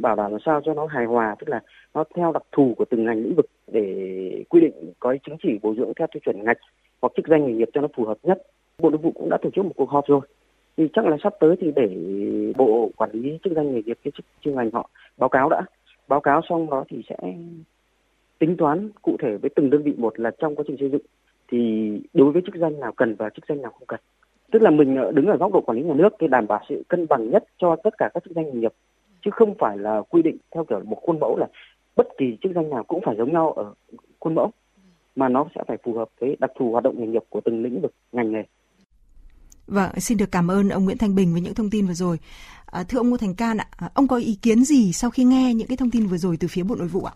bảo 0.00 0.16
đảm 0.16 0.30
làm 0.30 0.40
sao 0.44 0.60
cho 0.64 0.74
nó 0.74 0.86
hài 0.86 1.04
hòa, 1.04 1.36
tức 1.38 1.48
là 1.48 1.60
nó 1.94 2.04
theo 2.14 2.32
đặc 2.32 2.42
thù 2.52 2.74
của 2.76 2.84
từng 2.84 3.04
ngành 3.04 3.22
lĩnh 3.22 3.34
vực 3.34 3.46
để 3.72 4.44
quy 4.48 4.60
định, 4.60 4.92
có 5.00 5.16
chứng 5.26 5.36
chỉ 5.42 5.58
bồi 5.62 5.74
dưỡng 5.76 5.92
theo 5.96 6.06
tiêu 6.12 6.20
chuẩn 6.24 6.44
ngạch 6.44 6.58
hoặc 7.02 7.12
chức 7.16 7.28
danh 7.28 7.46
nghề 7.46 7.52
nghiệp 7.52 7.68
cho 7.74 7.80
nó 7.80 7.88
phù 7.96 8.04
hợp 8.04 8.18
nhất. 8.22 8.42
Bộ 8.78 8.90
nội 8.90 8.98
vụ 8.98 9.12
cũng 9.14 9.28
đã 9.30 9.38
tổ 9.42 9.50
chức 9.50 9.64
một 9.64 9.72
cuộc 9.76 9.90
họp 9.90 10.06
rồi. 10.06 10.20
Thì 10.76 10.88
chắc 10.92 11.06
là 11.06 11.16
sắp 11.22 11.34
tới 11.40 11.56
thì 11.60 11.72
để 11.76 11.88
bộ 12.56 12.90
quản 12.96 13.10
lý 13.12 13.38
chức 13.44 13.52
danh 13.52 13.74
nghề 13.74 13.82
nghiệp 13.82 13.98
cái 14.04 14.12
chức 14.16 14.26
chuyên 14.40 14.54
ngành 14.54 14.70
họ 14.72 14.90
báo 15.18 15.28
cáo 15.28 15.48
đã. 15.48 15.62
Báo 16.08 16.20
cáo 16.20 16.40
xong 16.48 16.70
đó 16.70 16.84
thì 16.88 17.02
sẽ 17.08 17.16
tính 18.38 18.56
toán 18.56 18.90
cụ 19.02 19.16
thể 19.22 19.36
với 19.36 19.50
từng 19.54 19.70
đơn 19.70 19.82
vị 19.82 19.92
một 19.96 20.20
là 20.20 20.30
trong 20.38 20.56
quá 20.56 20.64
trình 20.68 20.76
xây 20.80 20.90
dựng. 20.90 21.02
Thì 21.48 21.90
đối 22.14 22.32
với 22.32 22.42
chức 22.46 22.54
danh 22.54 22.80
nào 22.80 22.92
cần 22.92 23.14
và 23.14 23.30
chức 23.30 23.44
danh 23.48 23.62
nào 23.62 23.72
không 23.72 23.86
cần. 23.86 24.00
Tức 24.52 24.62
là 24.62 24.70
mình 24.70 24.96
ờ, 24.96 25.12
đứng 25.12 25.26
ở 25.26 25.36
góc 25.36 25.52
độ 25.52 25.60
quản 25.60 25.78
lý 25.78 25.84
nhà 25.84 25.94
nước 25.94 26.08
thì 26.20 26.28
đảm 26.28 26.46
bảo 26.46 26.60
sự 26.68 26.82
cân 26.88 27.06
bằng 27.08 27.30
nhất 27.30 27.44
cho 27.58 27.76
tất 27.84 27.98
cả 27.98 28.10
các 28.14 28.24
chức 28.24 28.32
danh 28.36 28.44
nghề 28.44 28.60
nghiệp 28.60 28.72
chứ 29.24 29.30
không 29.34 29.54
phải 29.58 29.78
là 29.78 30.02
quy 30.08 30.22
định 30.22 30.36
theo 30.54 30.64
kiểu 30.64 30.80
một 30.84 30.98
khuôn 31.02 31.20
mẫu 31.20 31.36
là 31.36 31.46
bất 31.96 32.06
kỳ 32.18 32.38
chức 32.42 32.52
danh 32.54 32.70
nào 32.70 32.84
cũng 32.84 33.00
phải 33.06 33.14
giống 33.18 33.32
nhau 33.32 33.52
ở 33.52 33.74
khuôn 34.20 34.34
mẫu 34.34 34.50
mà 35.16 35.28
nó 35.28 35.46
sẽ 35.54 35.60
phải 35.68 35.76
phù 35.84 35.94
hợp 35.94 36.08
với 36.20 36.36
đặc 36.40 36.50
thù 36.58 36.72
hoạt 36.72 36.84
động 36.84 36.94
nghề 36.98 37.06
nghiệp 37.06 37.22
của 37.28 37.40
từng 37.44 37.62
lĩnh 37.62 37.80
vực 37.80 37.92
ngành 38.12 38.32
nghề 38.32 38.42
Vâng, 39.66 40.00
xin 40.00 40.18
được 40.18 40.32
cảm 40.32 40.50
ơn 40.50 40.68
ông 40.68 40.84
Nguyễn 40.84 40.98
Thanh 40.98 41.14
Bình 41.14 41.32
với 41.32 41.40
những 41.40 41.54
thông 41.54 41.70
tin 41.70 41.86
vừa 41.86 41.94
rồi. 41.94 42.18
À, 42.66 42.82
thưa 42.82 42.98
ông 42.98 43.10
Ngô 43.10 43.16
Thành 43.16 43.34
Can 43.34 43.58
ạ, 43.58 43.66
à, 43.76 43.90
ông 43.94 44.08
có 44.08 44.16
ý 44.16 44.38
kiến 44.42 44.64
gì 44.64 44.92
sau 44.92 45.10
khi 45.10 45.24
nghe 45.24 45.54
những 45.54 45.68
cái 45.68 45.76
thông 45.76 45.90
tin 45.90 46.06
vừa 46.06 46.16
rồi 46.16 46.36
từ 46.36 46.48
phía 46.48 46.62
Bộ 46.62 46.74
Nội 46.74 46.88
vụ 46.88 47.04
ạ? 47.04 47.12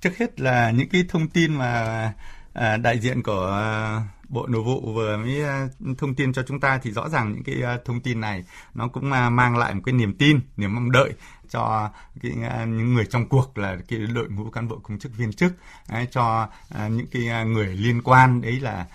Trước 0.00 0.16
hết 0.16 0.40
là 0.40 0.70
những 0.70 0.88
cái 0.92 1.02
thông 1.08 1.28
tin 1.28 1.52
mà 1.54 2.12
à, 2.52 2.76
đại 2.76 2.98
diện 2.98 3.22
của 3.22 3.46
à, 3.52 4.00
Bộ 4.28 4.46
Nội 4.46 4.62
vụ 4.62 4.92
vừa 4.94 5.16
mới 5.16 5.42
à, 5.42 5.68
thông 5.98 6.14
tin 6.14 6.32
cho 6.32 6.42
chúng 6.42 6.60
ta 6.60 6.80
thì 6.82 6.90
rõ 6.90 7.08
ràng 7.08 7.32
những 7.32 7.42
cái 7.44 7.62
à, 7.62 7.78
thông 7.84 8.00
tin 8.00 8.20
này 8.20 8.44
nó 8.74 8.88
cũng 8.88 9.12
à, 9.12 9.30
mang 9.30 9.56
lại 9.56 9.74
một 9.74 9.80
cái 9.84 9.92
niềm 9.92 10.14
tin, 10.18 10.40
niềm 10.56 10.74
mong 10.74 10.92
đợi 10.92 11.12
cho 11.50 11.90
cái, 12.22 12.32
à, 12.50 12.64
những 12.64 12.94
người 12.94 13.06
trong 13.10 13.28
cuộc 13.28 13.58
là 13.58 13.76
cái 13.88 13.98
đội 13.98 14.28
ngũ 14.28 14.50
cán 14.50 14.68
bộ 14.68 14.78
công 14.82 14.98
chức 14.98 15.16
viên 15.16 15.32
chức 15.32 15.52
ấy, 15.88 16.06
cho 16.10 16.48
à, 16.68 16.88
những 16.88 17.06
cái 17.06 17.28
à, 17.28 17.44
người 17.44 17.66
liên 17.66 18.02
quan 18.02 18.40
đấy 18.40 18.60
là 18.60 18.86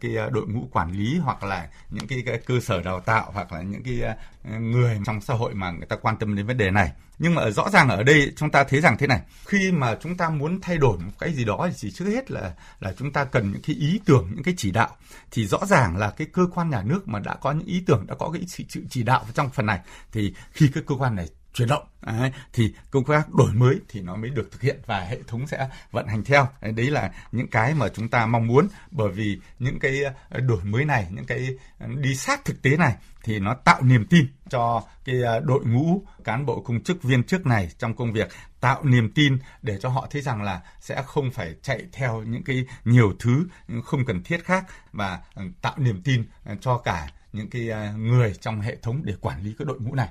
cái 0.00 0.16
đội 0.30 0.46
ngũ 0.46 0.68
quản 0.72 0.92
lý 0.92 1.18
hoặc 1.18 1.44
là 1.44 1.68
những 1.90 2.06
cái, 2.06 2.22
cái 2.26 2.38
cơ 2.46 2.60
sở 2.60 2.82
đào 2.82 3.00
tạo 3.00 3.30
hoặc 3.34 3.52
là 3.52 3.62
những 3.62 3.82
cái 3.82 4.16
người 4.60 5.00
trong 5.06 5.20
xã 5.20 5.34
hội 5.34 5.54
mà 5.54 5.70
người 5.70 5.86
ta 5.86 5.96
quan 5.96 6.16
tâm 6.16 6.36
đến 6.36 6.46
vấn 6.46 6.56
đề 6.56 6.70
này. 6.70 6.92
Nhưng 7.18 7.34
mà 7.34 7.50
rõ 7.50 7.70
ràng 7.70 7.88
ở 7.88 8.02
đây 8.02 8.32
chúng 8.36 8.50
ta 8.50 8.64
thấy 8.64 8.80
rằng 8.80 8.96
thế 8.98 9.06
này 9.06 9.20
khi 9.46 9.72
mà 9.72 9.96
chúng 10.00 10.16
ta 10.16 10.30
muốn 10.30 10.60
thay 10.60 10.78
đổi 10.78 10.98
một 10.98 11.12
cái 11.18 11.32
gì 11.32 11.44
đó 11.44 11.68
thì 11.80 11.90
trước 11.90 12.04
hết 12.04 12.30
là 12.30 12.54
là 12.80 12.92
chúng 12.98 13.12
ta 13.12 13.24
cần 13.24 13.52
những 13.52 13.62
cái 13.62 13.76
ý 13.76 14.00
tưởng 14.04 14.30
những 14.34 14.42
cái 14.42 14.54
chỉ 14.56 14.70
đạo. 14.70 14.96
Thì 15.30 15.46
rõ 15.46 15.66
ràng 15.66 15.96
là 15.96 16.10
cái 16.10 16.26
cơ 16.32 16.46
quan 16.54 16.70
nhà 16.70 16.82
nước 16.82 17.08
mà 17.08 17.18
đã 17.18 17.34
có 17.34 17.52
những 17.52 17.66
ý 17.66 17.82
tưởng 17.86 18.06
đã 18.06 18.14
có 18.18 18.30
cái 18.32 18.42
sự 18.48 18.64
chỉ 18.90 19.02
đạo 19.02 19.24
trong 19.34 19.50
phần 19.50 19.66
này 19.66 19.80
thì 20.12 20.34
khi 20.52 20.70
cái 20.74 20.82
cơ 20.86 20.94
quan 20.94 21.16
này 21.16 21.28
chuyển 21.54 21.68
động. 21.68 21.84
Đấy, 22.02 22.32
thì 22.52 22.74
công 22.90 23.04
tác 23.04 23.34
đổi 23.34 23.52
mới 23.52 23.80
thì 23.88 24.00
nó 24.00 24.16
mới 24.16 24.30
được 24.30 24.52
thực 24.52 24.62
hiện 24.62 24.80
và 24.86 25.00
hệ 25.00 25.18
thống 25.26 25.46
sẽ 25.46 25.68
vận 25.90 26.06
hành 26.06 26.24
theo. 26.24 26.48
Đấy, 26.62 26.72
đấy 26.72 26.90
là 26.90 27.12
những 27.32 27.48
cái 27.48 27.74
mà 27.74 27.88
chúng 27.88 28.08
ta 28.08 28.26
mong 28.26 28.46
muốn. 28.46 28.68
Bởi 28.90 29.08
vì 29.08 29.40
những 29.58 29.78
cái 29.78 30.00
ờ, 30.30 30.40
đổi 30.40 30.64
mới 30.64 30.84
này 30.84 31.06
những 31.10 31.24
cái 31.24 31.48
ờ, 31.78 31.86
đi 31.96 32.14
sát 32.14 32.44
thực 32.44 32.62
tế 32.62 32.76
này 32.76 32.96
thì 33.24 33.38
nó 33.38 33.54
tạo 33.54 33.82
niềm 33.82 34.06
tin 34.10 34.26
cho 34.48 34.82
cái 35.04 35.22
ờ, 35.22 35.40
đội 35.40 35.64
ngũ 35.64 36.02
cán 36.24 36.46
bộ 36.46 36.60
công 36.60 36.82
chức 36.82 37.02
viên 37.02 37.24
chức 37.24 37.46
này 37.46 37.70
trong 37.78 37.96
công 37.96 38.12
việc. 38.12 38.28
Tạo 38.60 38.84
niềm 38.84 39.12
tin 39.14 39.38
để 39.62 39.78
cho 39.80 39.88
họ 39.88 40.06
thấy 40.10 40.22
rằng 40.22 40.42
là 40.42 40.60
sẽ 40.80 41.02
không 41.06 41.30
phải 41.30 41.54
chạy 41.62 41.82
theo 41.92 42.22
những 42.22 42.42
cái 42.44 42.66
nhiều 42.84 43.12
thứ 43.18 43.46
không 43.84 44.04
cần 44.04 44.22
thiết 44.22 44.44
khác 44.44 44.64
và 44.92 45.20
tạo 45.62 45.74
niềm 45.78 46.02
tin 46.04 46.24
cho 46.60 46.78
cả 46.78 47.08
những 47.34 47.50
cái 47.50 47.68
người 47.96 48.34
trong 48.40 48.60
hệ 48.60 48.76
thống 48.82 49.00
để 49.04 49.14
quản 49.20 49.42
lý 49.42 49.54
cái 49.58 49.66
đội 49.66 49.80
ngũ 49.80 49.94
này 49.94 50.08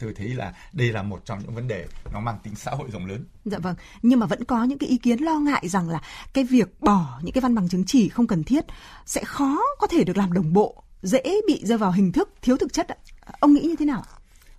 tôi 0.00 0.14
thấy 0.16 0.28
là 0.28 0.52
đây 0.72 0.92
là 0.92 1.02
một 1.02 1.22
trong 1.24 1.38
những 1.38 1.54
vấn 1.54 1.68
đề 1.68 1.86
nó 2.12 2.20
mang 2.20 2.38
tính 2.42 2.54
xã 2.54 2.70
hội 2.70 2.90
rộng 2.92 3.06
lớn. 3.06 3.24
Dạ 3.44 3.58
vâng, 3.58 3.74
nhưng 4.02 4.20
mà 4.20 4.26
vẫn 4.26 4.44
có 4.44 4.64
những 4.64 4.78
cái 4.78 4.88
ý 4.88 4.96
kiến 4.96 5.18
lo 5.18 5.38
ngại 5.38 5.68
rằng 5.68 5.88
là 5.88 6.00
cái 6.34 6.44
việc 6.44 6.80
bỏ 6.80 7.20
những 7.22 7.32
cái 7.32 7.40
văn 7.40 7.54
bằng 7.54 7.68
chứng 7.68 7.84
chỉ 7.84 8.08
không 8.08 8.26
cần 8.26 8.44
thiết 8.44 8.64
sẽ 9.06 9.24
khó 9.24 9.58
có 9.78 9.86
thể 9.86 10.04
được 10.04 10.16
làm 10.16 10.32
đồng 10.32 10.52
bộ, 10.52 10.82
dễ 11.02 11.22
bị 11.46 11.60
rơi 11.64 11.78
vào 11.78 11.92
hình 11.92 12.12
thức 12.12 12.34
thiếu 12.42 12.56
thực 12.56 12.72
chất. 12.72 12.86
Ông 13.40 13.54
nghĩ 13.54 13.60
như 13.60 13.76
thế 13.78 13.84
nào? 13.84 14.02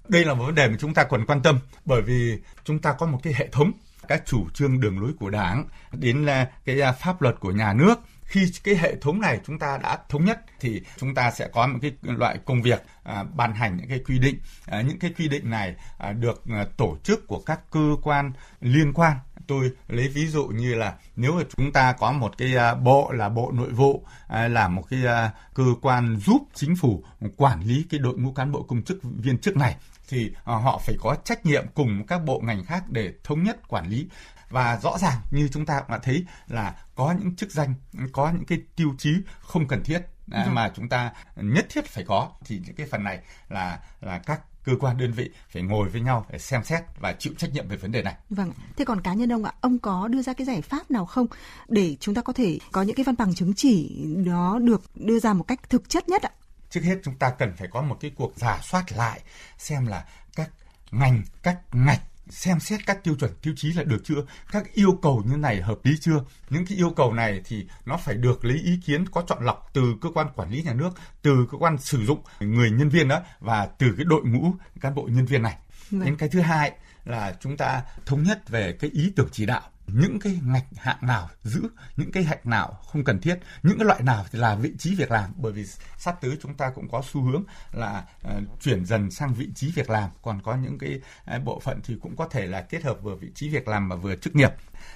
Đây 0.07 0.25
là 0.25 0.33
một 0.33 0.45
vấn 0.45 0.55
đề 0.55 0.67
mà 0.67 0.75
chúng 0.79 0.93
ta 0.93 1.03
cần 1.03 1.25
quan 1.25 1.41
tâm 1.41 1.59
bởi 1.85 2.01
vì 2.01 2.39
chúng 2.63 2.79
ta 2.79 2.93
có 2.93 3.05
một 3.05 3.19
cái 3.23 3.33
hệ 3.37 3.47
thống 3.47 3.71
các 4.07 4.23
chủ 4.25 4.49
trương 4.53 4.79
đường 4.79 4.99
lối 4.99 5.11
của 5.19 5.29
đảng 5.29 5.67
đến 5.91 6.25
là 6.25 6.49
cái 6.65 6.79
pháp 6.99 7.21
luật 7.21 7.35
của 7.39 7.51
nhà 7.51 7.73
nước 7.73 7.99
khi 8.27 8.51
cái 8.63 8.75
hệ 8.75 8.95
thống 9.01 9.21
này 9.21 9.39
chúng 9.45 9.59
ta 9.59 9.77
đã 9.77 9.97
thống 10.09 10.25
nhất 10.25 10.39
thì 10.59 10.81
chúng 10.97 11.15
ta 11.15 11.31
sẽ 11.31 11.47
có 11.47 11.67
một 11.67 11.79
cái 11.81 11.91
loại 12.01 12.39
công 12.45 12.61
việc 12.61 12.83
à, 13.03 13.23
ban 13.35 13.53
hành 13.53 13.77
những 13.77 13.89
cái 13.89 13.99
quy 14.07 14.19
định. 14.19 14.39
À, 14.65 14.81
những 14.81 14.99
cái 14.99 15.13
quy 15.17 15.27
định 15.27 15.49
này 15.49 15.75
à, 15.97 16.11
được 16.11 16.43
à, 16.49 16.65
tổ 16.77 16.97
chức 17.03 17.27
của 17.27 17.39
các 17.45 17.59
cơ 17.71 17.95
quan 18.03 18.31
liên 18.61 18.93
quan. 18.93 19.17
Tôi 19.47 19.71
lấy 19.87 20.07
ví 20.07 20.27
dụ 20.27 20.47
như 20.47 20.75
là 20.75 20.95
nếu 21.15 21.33
mà 21.33 21.43
chúng 21.57 21.71
ta 21.71 21.91
có 21.91 22.11
một 22.11 22.37
cái 22.37 22.55
à, 22.55 22.75
bộ 22.75 23.11
là 23.11 23.29
bộ 23.29 23.51
nội 23.51 23.69
vụ 23.69 24.05
à, 24.27 24.47
là 24.47 24.67
một 24.67 24.83
cái 24.89 25.05
à, 25.05 25.31
cơ 25.53 25.63
quan 25.81 26.19
giúp 26.19 26.41
chính 26.53 26.75
phủ 26.75 27.03
quản 27.37 27.61
lý 27.61 27.85
cái 27.89 27.99
đội 27.99 28.17
ngũ 28.17 28.31
cán 28.31 28.51
bộ 28.51 28.63
công 28.63 28.83
chức 28.83 28.99
viên 29.03 29.37
chức 29.37 29.57
này 29.57 29.75
thì 30.09 30.31
à, 30.45 30.55
họ 30.55 30.81
phải 30.85 30.95
có 30.99 31.15
trách 31.23 31.45
nhiệm 31.45 31.65
cùng 31.73 32.03
các 32.07 32.23
bộ 32.25 32.41
ngành 32.43 32.65
khác 32.65 32.83
để 32.89 33.13
thống 33.23 33.43
nhất 33.43 33.67
quản 33.67 33.89
lý 33.89 34.07
và 34.49 34.79
rõ 34.83 34.97
ràng 34.97 35.17
như 35.31 35.49
chúng 35.51 35.65
ta 35.65 35.79
cũng 35.79 35.91
đã 35.91 35.99
thấy 36.03 36.25
là 36.47 36.75
có 36.95 37.15
những 37.19 37.35
chức 37.35 37.51
danh 37.51 37.73
có 38.11 38.31
những 38.31 38.45
cái 38.45 38.61
tiêu 38.75 38.95
chí 38.97 39.15
không 39.39 39.67
cần 39.67 39.83
thiết 39.83 40.01
à, 40.31 40.47
mà 40.51 40.71
chúng 40.75 40.89
ta 40.89 41.11
nhất 41.35 41.65
thiết 41.69 41.85
phải 41.85 42.03
có 42.07 42.31
thì 42.45 42.61
những 42.65 42.75
cái 42.75 42.87
phần 42.91 43.03
này 43.03 43.19
là 43.49 43.79
là 44.01 44.19
các 44.19 44.41
cơ 44.67 44.73
quan 44.79 44.97
đơn 44.97 45.11
vị 45.11 45.29
phải 45.49 45.61
ngồi 45.61 45.89
với 45.89 46.01
nhau 46.01 46.25
để 46.29 46.39
xem 46.39 46.63
xét 46.63 46.83
và 46.99 47.13
chịu 47.13 47.33
trách 47.37 47.53
nhiệm 47.53 47.67
về 47.67 47.77
vấn 47.77 47.91
đề 47.91 48.03
này. 48.03 48.15
Vâng. 48.29 48.51
Thế 48.77 48.85
còn 48.85 49.01
cá 49.01 49.13
nhân 49.13 49.33
ông 49.33 49.43
ạ, 49.43 49.53
ông 49.61 49.79
có 49.79 50.07
đưa 50.07 50.21
ra 50.21 50.33
cái 50.33 50.45
giải 50.45 50.61
pháp 50.61 50.91
nào 50.91 51.05
không 51.05 51.27
để 51.67 51.97
chúng 51.99 52.15
ta 52.15 52.21
có 52.21 52.33
thể 52.33 52.59
có 52.71 52.81
những 52.81 52.95
cái 52.95 53.03
văn 53.03 53.15
bằng 53.17 53.35
chứng 53.35 53.53
chỉ 53.53 54.05
đó 54.25 54.59
được 54.61 54.81
đưa 54.95 55.19
ra 55.19 55.33
một 55.33 55.43
cách 55.43 55.69
thực 55.69 55.89
chất 55.89 56.09
nhất 56.09 56.21
ạ? 56.21 56.31
Trước 56.69 56.81
hết 56.83 56.97
chúng 57.03 57.15
ta 57.15 57.29
cần 57.29 57.53
phải 57.57 57.67
có 57.71 57.81
một 57.81 57.97
cái 57.99 58.11
cuộc 58.15 58.33
giả 58.35 58.59
soát 58.63 58.91
lại 58.91 59.21
xem 59.57 59.87
là 59.87 60.05
các 60.35 60.49
ngành, 60.91 61.23
các 61.43 61.57
ngạch 61.71 62.01
xem 62.29 62.59
xét 62.59 62.79
các 62.85 63.03
tiêu 63.03 63.15
chuẩn 63.19 63.31
tiêu 63.41 63.53
chí 63.57 63.73
là 63.73 63.83
được 63.83 64.01
chưa 64.03 64.25
các 64.51 64.73
yêu 64.73 64.99
cầu 65.01 65.23
như 65.25 65.37
này 65.37 65.61
hợp 65.61 65.77
lý 65.83 65.97
chưa. 66.01 66.23
Những 66.49 66.65
cái 66.65 66.77
yêu 66.77 66.89
cầu 66.89 67.13
này 67.13 67.41
thì 67.45 67.65
nó 67.85 67.97
phải 67.97 68.15
được 68.15 68.45
lấy 68.45 68.57
ý 68.57 68.79
kiến 68.85 69.05
có 69.09 69.23
chọn 69.27 69.45
lọc 69.45 69.69
từ 69.73 69.95
cơ 70.01 70.09
quan 70.13 70.27
quản 70.35 70.51
lý 70.51 70.63
nhà 70.63 70.73
nước 70.73 70.89
từ 71.21 71.47
cơ 71.51 71.57
quan 71.57 71.77
sử 71.77 72.05
dụng 72.05 72.19
người 72.39 72.71
nhân 72.71 72.89
viên 72.89 73.07
đó 73.07 73.21
và 73.39 73.65
từ 73.65 73.87
cái 73.97 74.05
đội 74.05 74.21
ngũ 74.25 74.53
cán 74.81 74.95
bộ 74.95 75.07
nhân 75.11 75.25
viên 75.25 75.41
này. 75.41 75.57
Vâng. 75.91 76.05
đến 76.05 76.17
cái 76.17 76.29
thứ 76.29 76.39
hai 76.41 76.71
là 77.05 77.35
chúng 77.39 77.57
ta 77.57 77.83
thống 78.05 78.23
nhất 78.23 78.49
về 78.49 78.77
cái 78.79 78.89
ý 78.93 79.11
tưởng 79.15 79.27
chỉ 79.31 79.45
đạo 79.45 79.61
những 79.87 80.19
cái 80.19 80.39
ngạch 80.43 80.65
hạng 80.75 80.97
nào 81.01 81.29
giữ 81.43 81.61
những 81.97 82.11
cái 82.11 82.23
hạng 82.23 82.39
nào 82.43 82.79
không 82.85 83.03
cần 83.03 83.19
thiết 83.21 83.39
những 83.63 83.77
cái 83.77 83.85
loại 83.85 84.01
nào 84.01 84.25
thì 84.31 84.39
là 84.39 84.55
vị 84.55 84.73
trí 84.79 84.95
việc 84.95 85.11
làm. 85.11 85.33
Bởi 85.35 85.51
vì 85.51 85.65
sắp 85.97 86.21
tới 86.21 86.37
chúng 86.41 86.53
ta 86.53 86.69
cũng 86.69 86.89
có 86.89 87.01
xu 87.11 87.21
hướng 87.21 87.43
là 87.71 88.05
uh, 88.27 88.61
chuyển 88.61 88.85
dần 88.85 89.11
sang 89.11 89.33
vị 89.33 89.49
trí 89.55 89.71
việc 89.71 89.89
làm. 89.89 90.09
Còn 90.21 90.41
có 90.41 90.55
những 90.55 90.77
cái 90.77 91.01
uh, 91.35 91.43
bộ 91.43 91.59
phận 91.59 91.79
thì 91.83 91.97
cũng 92.01 92.15
có 92.15 92.27
thể 92.27 92.45
là 92.45 92.61
kết 92.61 92.83
hợp 92.83 92.97
vừa 93.01 93.15
vị 93.15 93.31
trí 93.35 93.49
việc 93.49 93.67
làm 93.67 93.89
và 93.89 93.95
vừa 93.95 94.15
chức 94.15 94.35
nghiệp. 94.35 94.51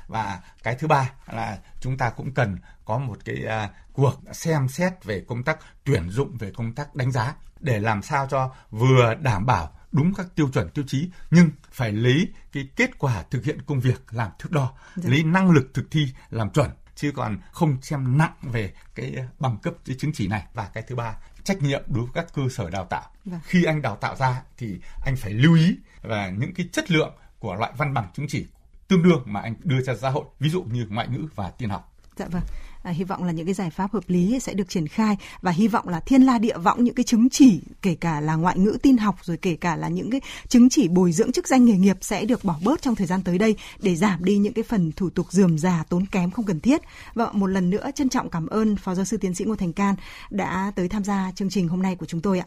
Và 0.08 0.40
cái 0.64 0.76
thứ 0.76 0.88
ba 0.88 1.12
là 1.28 1.58
chúng 1.80 1.98
ta 1.98 2.10
cũng 2.10 2.34
cần 2.34 2.58
có 2.86 2.98
một 2.98 3.18
cái 3.26 3.44
uh, 3.46 3.72
cuộc 3.94 4.22
xem 4.32 4.68
xét 4.68 5.04
về 5.04 5.24
công 5.28 5.44
tác 5.44 5.60
tuyển 5.84 6.10
dụng 6.10 6.38
về 6.38 6.52
công 6.52 6.74
tác 6.74 6.96
đánh 6.96 7.12
giá 7.12 7.36
để 7.60 7.80
làm 7.80 8.02
sao 8.02 8.28
cho 8.30 8.54
vừa 8.72 9.16
đảm 9.22 9.46
bảo 9.46 9.72
đúng 9.92 10.14
các 10.14 10.28
tiêu 10.36 10.50
chuẩn 10.54 10.70
tiêu 10.70 10.86
chí 10.88 11.10
nhưng 11.32 11.50
phải 11.72 11.92
lấy 11.92 12.28
cái 12.52 12.70
kết 12.76 13.00
quả 13.00 13.24
thực 13.24 13.44
hiện 13.44 13.62
công 13.62 13.80
việc 13.80 14.02
làm 14.12 14.32
thước 14.40 14.52
đo 14.52 14.74
dạ. 14.96 15.10
lấy 15.10 15.24
năng 15.24 15.52
lực 15.52 15.74
thực 15.74 15.92
thi 15.92 16.08
làm 16.30 16.50
chuẩn 16.50 16.70
chứ 16.96 17.12
còn 17.16 17.38
không 17.52 17.82
xem 17.82 18.18
nặng 18.18 18.34
về 18.42 18.74
cái 18.96 19.16
bằng 19.40 19.58
cấp 19.58 19.74
cái 19.86 19.96
chứng 20.00 20.12
chỉ 20.14 20.28
này 20.28 20.44
và 20.54 20.70
cái 20.74 20.84
thứ 20.88 20.96
ba 20.96 21.16
trách 21.44 21.62
nhiệm 21.62 21.84
đối 21.88 22.04
với 22.06 22.12
các 22.14 22.28
cơ 22.34 22.42
sở 22.52 22.70
đào 22.70 22.86
tạo 22.86 23.10
dạ. 23.26 23.40
khi 23.44 23.64
anh 23.64 23.82
đào 23.82 23.96
tạo 23.96 24.16
ra 24.16 24.42
thì 24.58 24.80
anh 25.06 25.16
phải 25.16 25.34
lưu 25.34 25.56
ý 25.56 25.76
và 26.02 26.30
những 26.30 26.54
cái 26.54 26.70
chất 26.72 26.92
lượng 26.92 27.16
của 27.40 27.56
loại 27.56 27.72
văn 27.78 27.94
bằng 27.94 28.08
chứng 28.14 28.28
chỉ 28.30 28.48
tương 28.88 29.04
đương 29.04 29.24
mà 29.26 29.42
anh 29.42 29.56
đưa 29.64 29.82
ra 29.82 29.96
xã 29.96 30.10
hội 30.10 30.26
ví 30.40 30.50
dụ 30.50 30.64
như 30.64 30.88
ngoại 30.90 31.08
ngữ 31.08 31.28
và 31.36 31.50
tin 31.50 31.70
học 31.70 31.94
dạ 32.16 32.28
vâng 32.32 32.44
À, 32.84 32.92
hy 32.92 33.04
vọng 33.04 33.24
là 33.24 33.32
những 33.32 33.46
cái 33.46 33.54
giải 33.54 33.70
pháp 33.70 33.94
hợp 33.94 34.04
lý 34.08 34.40
sẽ 34.40 34.54
được 34.54 34.70
triển 34.70 34.88
khai 34.88 35.18
và 35.42 35.52
hy 35.52 35.68
vọng 35.68 35.88
là 35.88 36.00
thiên 36.00 36.22
la 36.22 36.38
địa 36.38 36.58
võng 36.58 36.84
những 36.84 36.96
cái 36.96 37.04
chứng 37.04 37.30
chỉ 37.30 37.62
kể 37.82 37.96
cả 37.96 38.22
là 38.22 38.36
ngoại 38.36 38.58
ngữ 38.58 38.78
tin 38.82 38.98
học 38.98 39.16
rồi 39.24 39.38
kể 39.38 39.56
cả 39.56 39.76
là 39.76 39.88
những 39.88 40.12
cái 40.12 40.22
chứng 40.48 40.70
chỉ 40.70 40.88
bồi 40.88 41.12
dưỡng 41.12 41.32
chức 41.32 41.48
danh 41.48 41.66
nghề 41.66 41.74
nghiệp 41.74 41.98
sẽ 42.02 42.26
được 42.26 42.44
bỏ 42.44 42.56
bớt 42.64 42.82
trong 42.82 42.96
thời 42.96 43.08
gian 43.08 43.24
tới 43.24 43.38
đây 43.38 43.56
để 43.82 43.96
giảm 43.96 44.24
đi 44.26 44.38
những 44.38 44.54
cái 44.54 44.64
phần 44.64 44.92
thủ 44.92 45.10
tục 45.10 45.26
dườm 45.30 45.58
già 45.58 45.84
tốn 45.90 46.06
kém 46.06 46.32
không 46.32 46.46
cần 46.46 46.60
thiết. 46.60 46.82
Và 47.14 47.32
một 47.32 47.48
lần 47.48 47.70
nữa 47.70 47.92
trân 47.96 48.10
trọng 48.10 48.30
cảm 48.30 48.48
ơn 48.48 48.76
Phó 48.76 48.96
giáo 48.96 49.06
sư 49.06 49.18
tiến 49.18 49.34
sĩ 49.34 49.46
Ngô 49.46 49.56
Thành 49.56 49.74
Can 49.74 49.96
đã 50.30 50.72
tới 50.76 50.90
tham 50.90 51.04
gia 51.04 51.32
chương 51.36 51.50
trình 51.50 51.68
hôm 51.68 51.82
nay 51.82 51.96
của 51.96 52.06
chúng 52.06 52.22
tôi 52.22 52.40
ạ. 52.40 52.46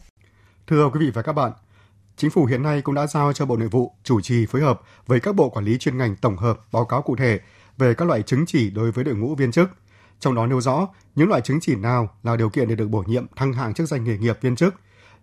Thưa 0.67 0.91
quý 0.93 1.01
vị 1.01 1.11
và 1.15 1.23
các 1.23 1.33
bạn, 1.33 1.53
Chính 2.17 2.31
phủ 2.31 2.45
hiện 2.45 2.63
nay 2.63 2.83
cũng 2.83 2.95
đã 2.95 3.07
giao 3.07 3.33
cho 3.33 3.47
Bộ 3.47 3.57
Nội 3.57 3.69
vụ 3.69 3.93
chủ 4.05 4.21
trì 4.21 4.47
phối 4.47 4.63
hợp 4.63 4.81
với 5.07 5.21
các 5.21 5.35
bộ 5.35 5.49
quản 5.49 5.65
lý 5.65 5.79
chuyên 5.79 5.99
ngành 5.99 6.17
tổng 6.17 6.37
hợp 6.37 6.61
báo 6.73 6.85
cáo 6.85 7.03
cụ 7.03 7.17
thể 7.17 7.41
về 7.79 7.95
các 7.95 8.09
loại 8.09 8.23
chứng 8.23 8.45
chỉ 8.47 8.71
đối 8.71 8.93
với 8.93 9.05
đội 9.05 9.15
ngũ 9.15 9.35
viên 9.35 9.53
chức– 9.53 9.71
trong 10.21 10.35
đó 10.35 10.47
nêu 10.47 10.61
rõ 10.61 10.89
những 11.15 11.29
loại 11.29 11.41
chứng 11.41 11.61
chỉ 11.61 11.75
nào 11.75 12.09
là 12.23 12.37
điều 12.37 12.51
kiện 12.51 12.69
để 12.69 12.75
được 12.75 12.89
bổ 12.89 13.05
nhiệm 13.07 13.27
thăng 13.37 13.53
hạng 13.53 13.75
chức 13.75 13.89
danh 13.89 14.05
nghề 14.05 14.19
nghiệp 14.19 14.39
viên 14.41 14.57
chức, 14.57 14.75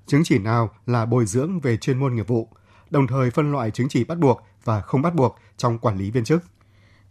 chứng 0.08 0.22
chỉ 0.24 0.38
nào 0.40 0.70
là 0.86 1.06
bồi 1.06 1.26
dưỡng 1.26 1.60
về 1.60 1.78
chuyên 1.78 2.00
môn 2.00 2.16
nghiệp 2.16 2.28
vụ, 2.28 2.48
đồng 2.90 3.08
thời 3.08 3.32
phân 3.32 3.52
loại 3.52 3.72
chứng 3.72 3.90
chỉ 3.90 4.04
bắt 4.04 4.18
buộc 4.18 4.42
và 4.64 4.82
không 4.82 5.02
bắt 5.02 5.16
buộc 5.16 5.38
trong 5.58 5.78
quản 5.78 5.98
lý 5.98 6.12
viên 6.12 6.24
chức. 6.24 6.44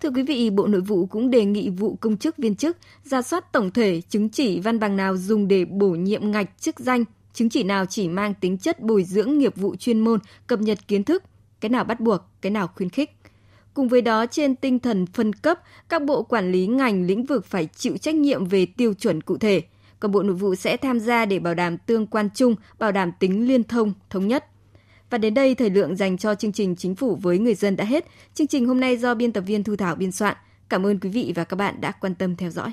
Thưa 0.01 0.11
quý 0.11 0.23
vị, 0.23 0.51
Bộ 0.51 0.67
Nội 0.67 0.81
vụ 0.81 1.07
cũng 1.07 1.31
đề 1.31 1.45
nghị 1.45 1.71
vụ 1.71 1.97
công 2.01 2.17
chức 2.17 2.37
viên 2.37 2.55
chức 2.55 2.77
ra 3.05 3.23
soát 3.23 3.53
tổng 3.53 3.71
thể 3.71 4.01
chứng 4.09 4.29
chỉ 4.29 4.61
văn 4.61 4.79
bằng 4.79 4.97
nào 4.97 5.17
dùng 5.17 5.49
để 5.49 5.65
bổ 5.65 5.91
nhiệm 5.91 6.31
ngạch 6.31 6.61
chức 6.61 6.79
danh, 6.79 7.05
chứng 7.33 7.49
chỉ 7.49 7.63
nào 7.63 7.87
chỉ 7.87 8.09
mang 8.09 8.35
tính 8.35 8.59
chất 8.59 8.81
bồi 8.81 9.05
dưỡng 9.05 9.39
nghiệp 9.39 9.57
vụ 9.57 9.77
chuyên 9.77 10.01
môn, 10.01 10.21
cập 10.47 10.61
nhật 10.61 10.89
kiến 10.89 11.05
thức, 11.05 11.25
cái 11.61 11.69
nào 11.69 11.85
bắt 11.85 12.01
buộc, 12.01 12.21
cái 12.41 12.51
nào 12.51 12.69
khuyến 12.77 12.89
khích. 12.89 13.20
Cùng 13.75 13.89
với 13.89 14.03
đó, 14.03 14.27
trên 14.27 14.57
tinh 14.57 14.79
thần 14.79 15.07
phân 15.07 15.33
cấp, 15.33 15.61
các 15.89 16.03
bộ 16.03 16.23
quản 16.23 16.53
lý 16.53 16.67
ngành 16.67 17.07
lĩnh 17.07 17.25
vực 17.25 17.47
phải 17.47 17.69
chịu 17.77 17.97
trách 17.97 18.15
nhiệm 18.15 18.45
về 18.45 18.67
tiêu 18.67 18.95
chuẩn 18.95 19.21
cụ 19.21 19.39
thể. 19.39 19.63
Còn 20.01 20.13
Bộ 20.13 20.23
Nội 20.23 20.35
vụ 20.35 20.55
sẽ 20.55 20.77
tham 20.77 21.01
gia 21.01 21.25
để 21.25 21.39
bảo 21.39 21.55
đảm 21.55 21.79
tương 21.79 22.07
quan 22.07 22.29
chung, 22.35 22.55
bảo 22.79 22.93
đảm 22.93 23.13
tính 23.19 23.49
liên 23.49 23.65
thông, 23.65 23.93
thống 24.11 24.29
nhất. 24.29 24.45
Và 25.11 25.19
đến 25.19 25.35
đây, 25.35 25.55
thời 25.55 25.71
lượng 25.71 25.97
dành 25.97 26.19
cho 26.19 26.35
chương 26.35 26.53
trình 26.53 26.77
Chính 26.77 26.95
phủ 26.95 27.17
với 27.23 27.39
người 27.39 27.55
dân 27.55 27.77
đã 27.77 27.85
hết. 27.85 28.07
Chương 28.35 28.47
trình 28.47 28.67
hôm 28.67 28.81
nay 28.81 28.97
do 28.97 29.15
biên 29.15 29.33
tập 29.33 29.41
viên 29.41 29.65
Thu 29.65 29.77
Thảo 29.77 29.95
biên 29.95 30.13
soạn. 30.13 30.37
Cảm 30.69 30.87
ơn 30.87 31.01
quý 31.01 31.11
vị 31.11 31.33
và 31.37 31.45
các 31.45 31.57
bạn 31.57 31.81
đã 31.81 31.93
quan 31.93 32.15
tâm 32.15 32.37
theo 32.37 32.51
dõi. 32.51 32.73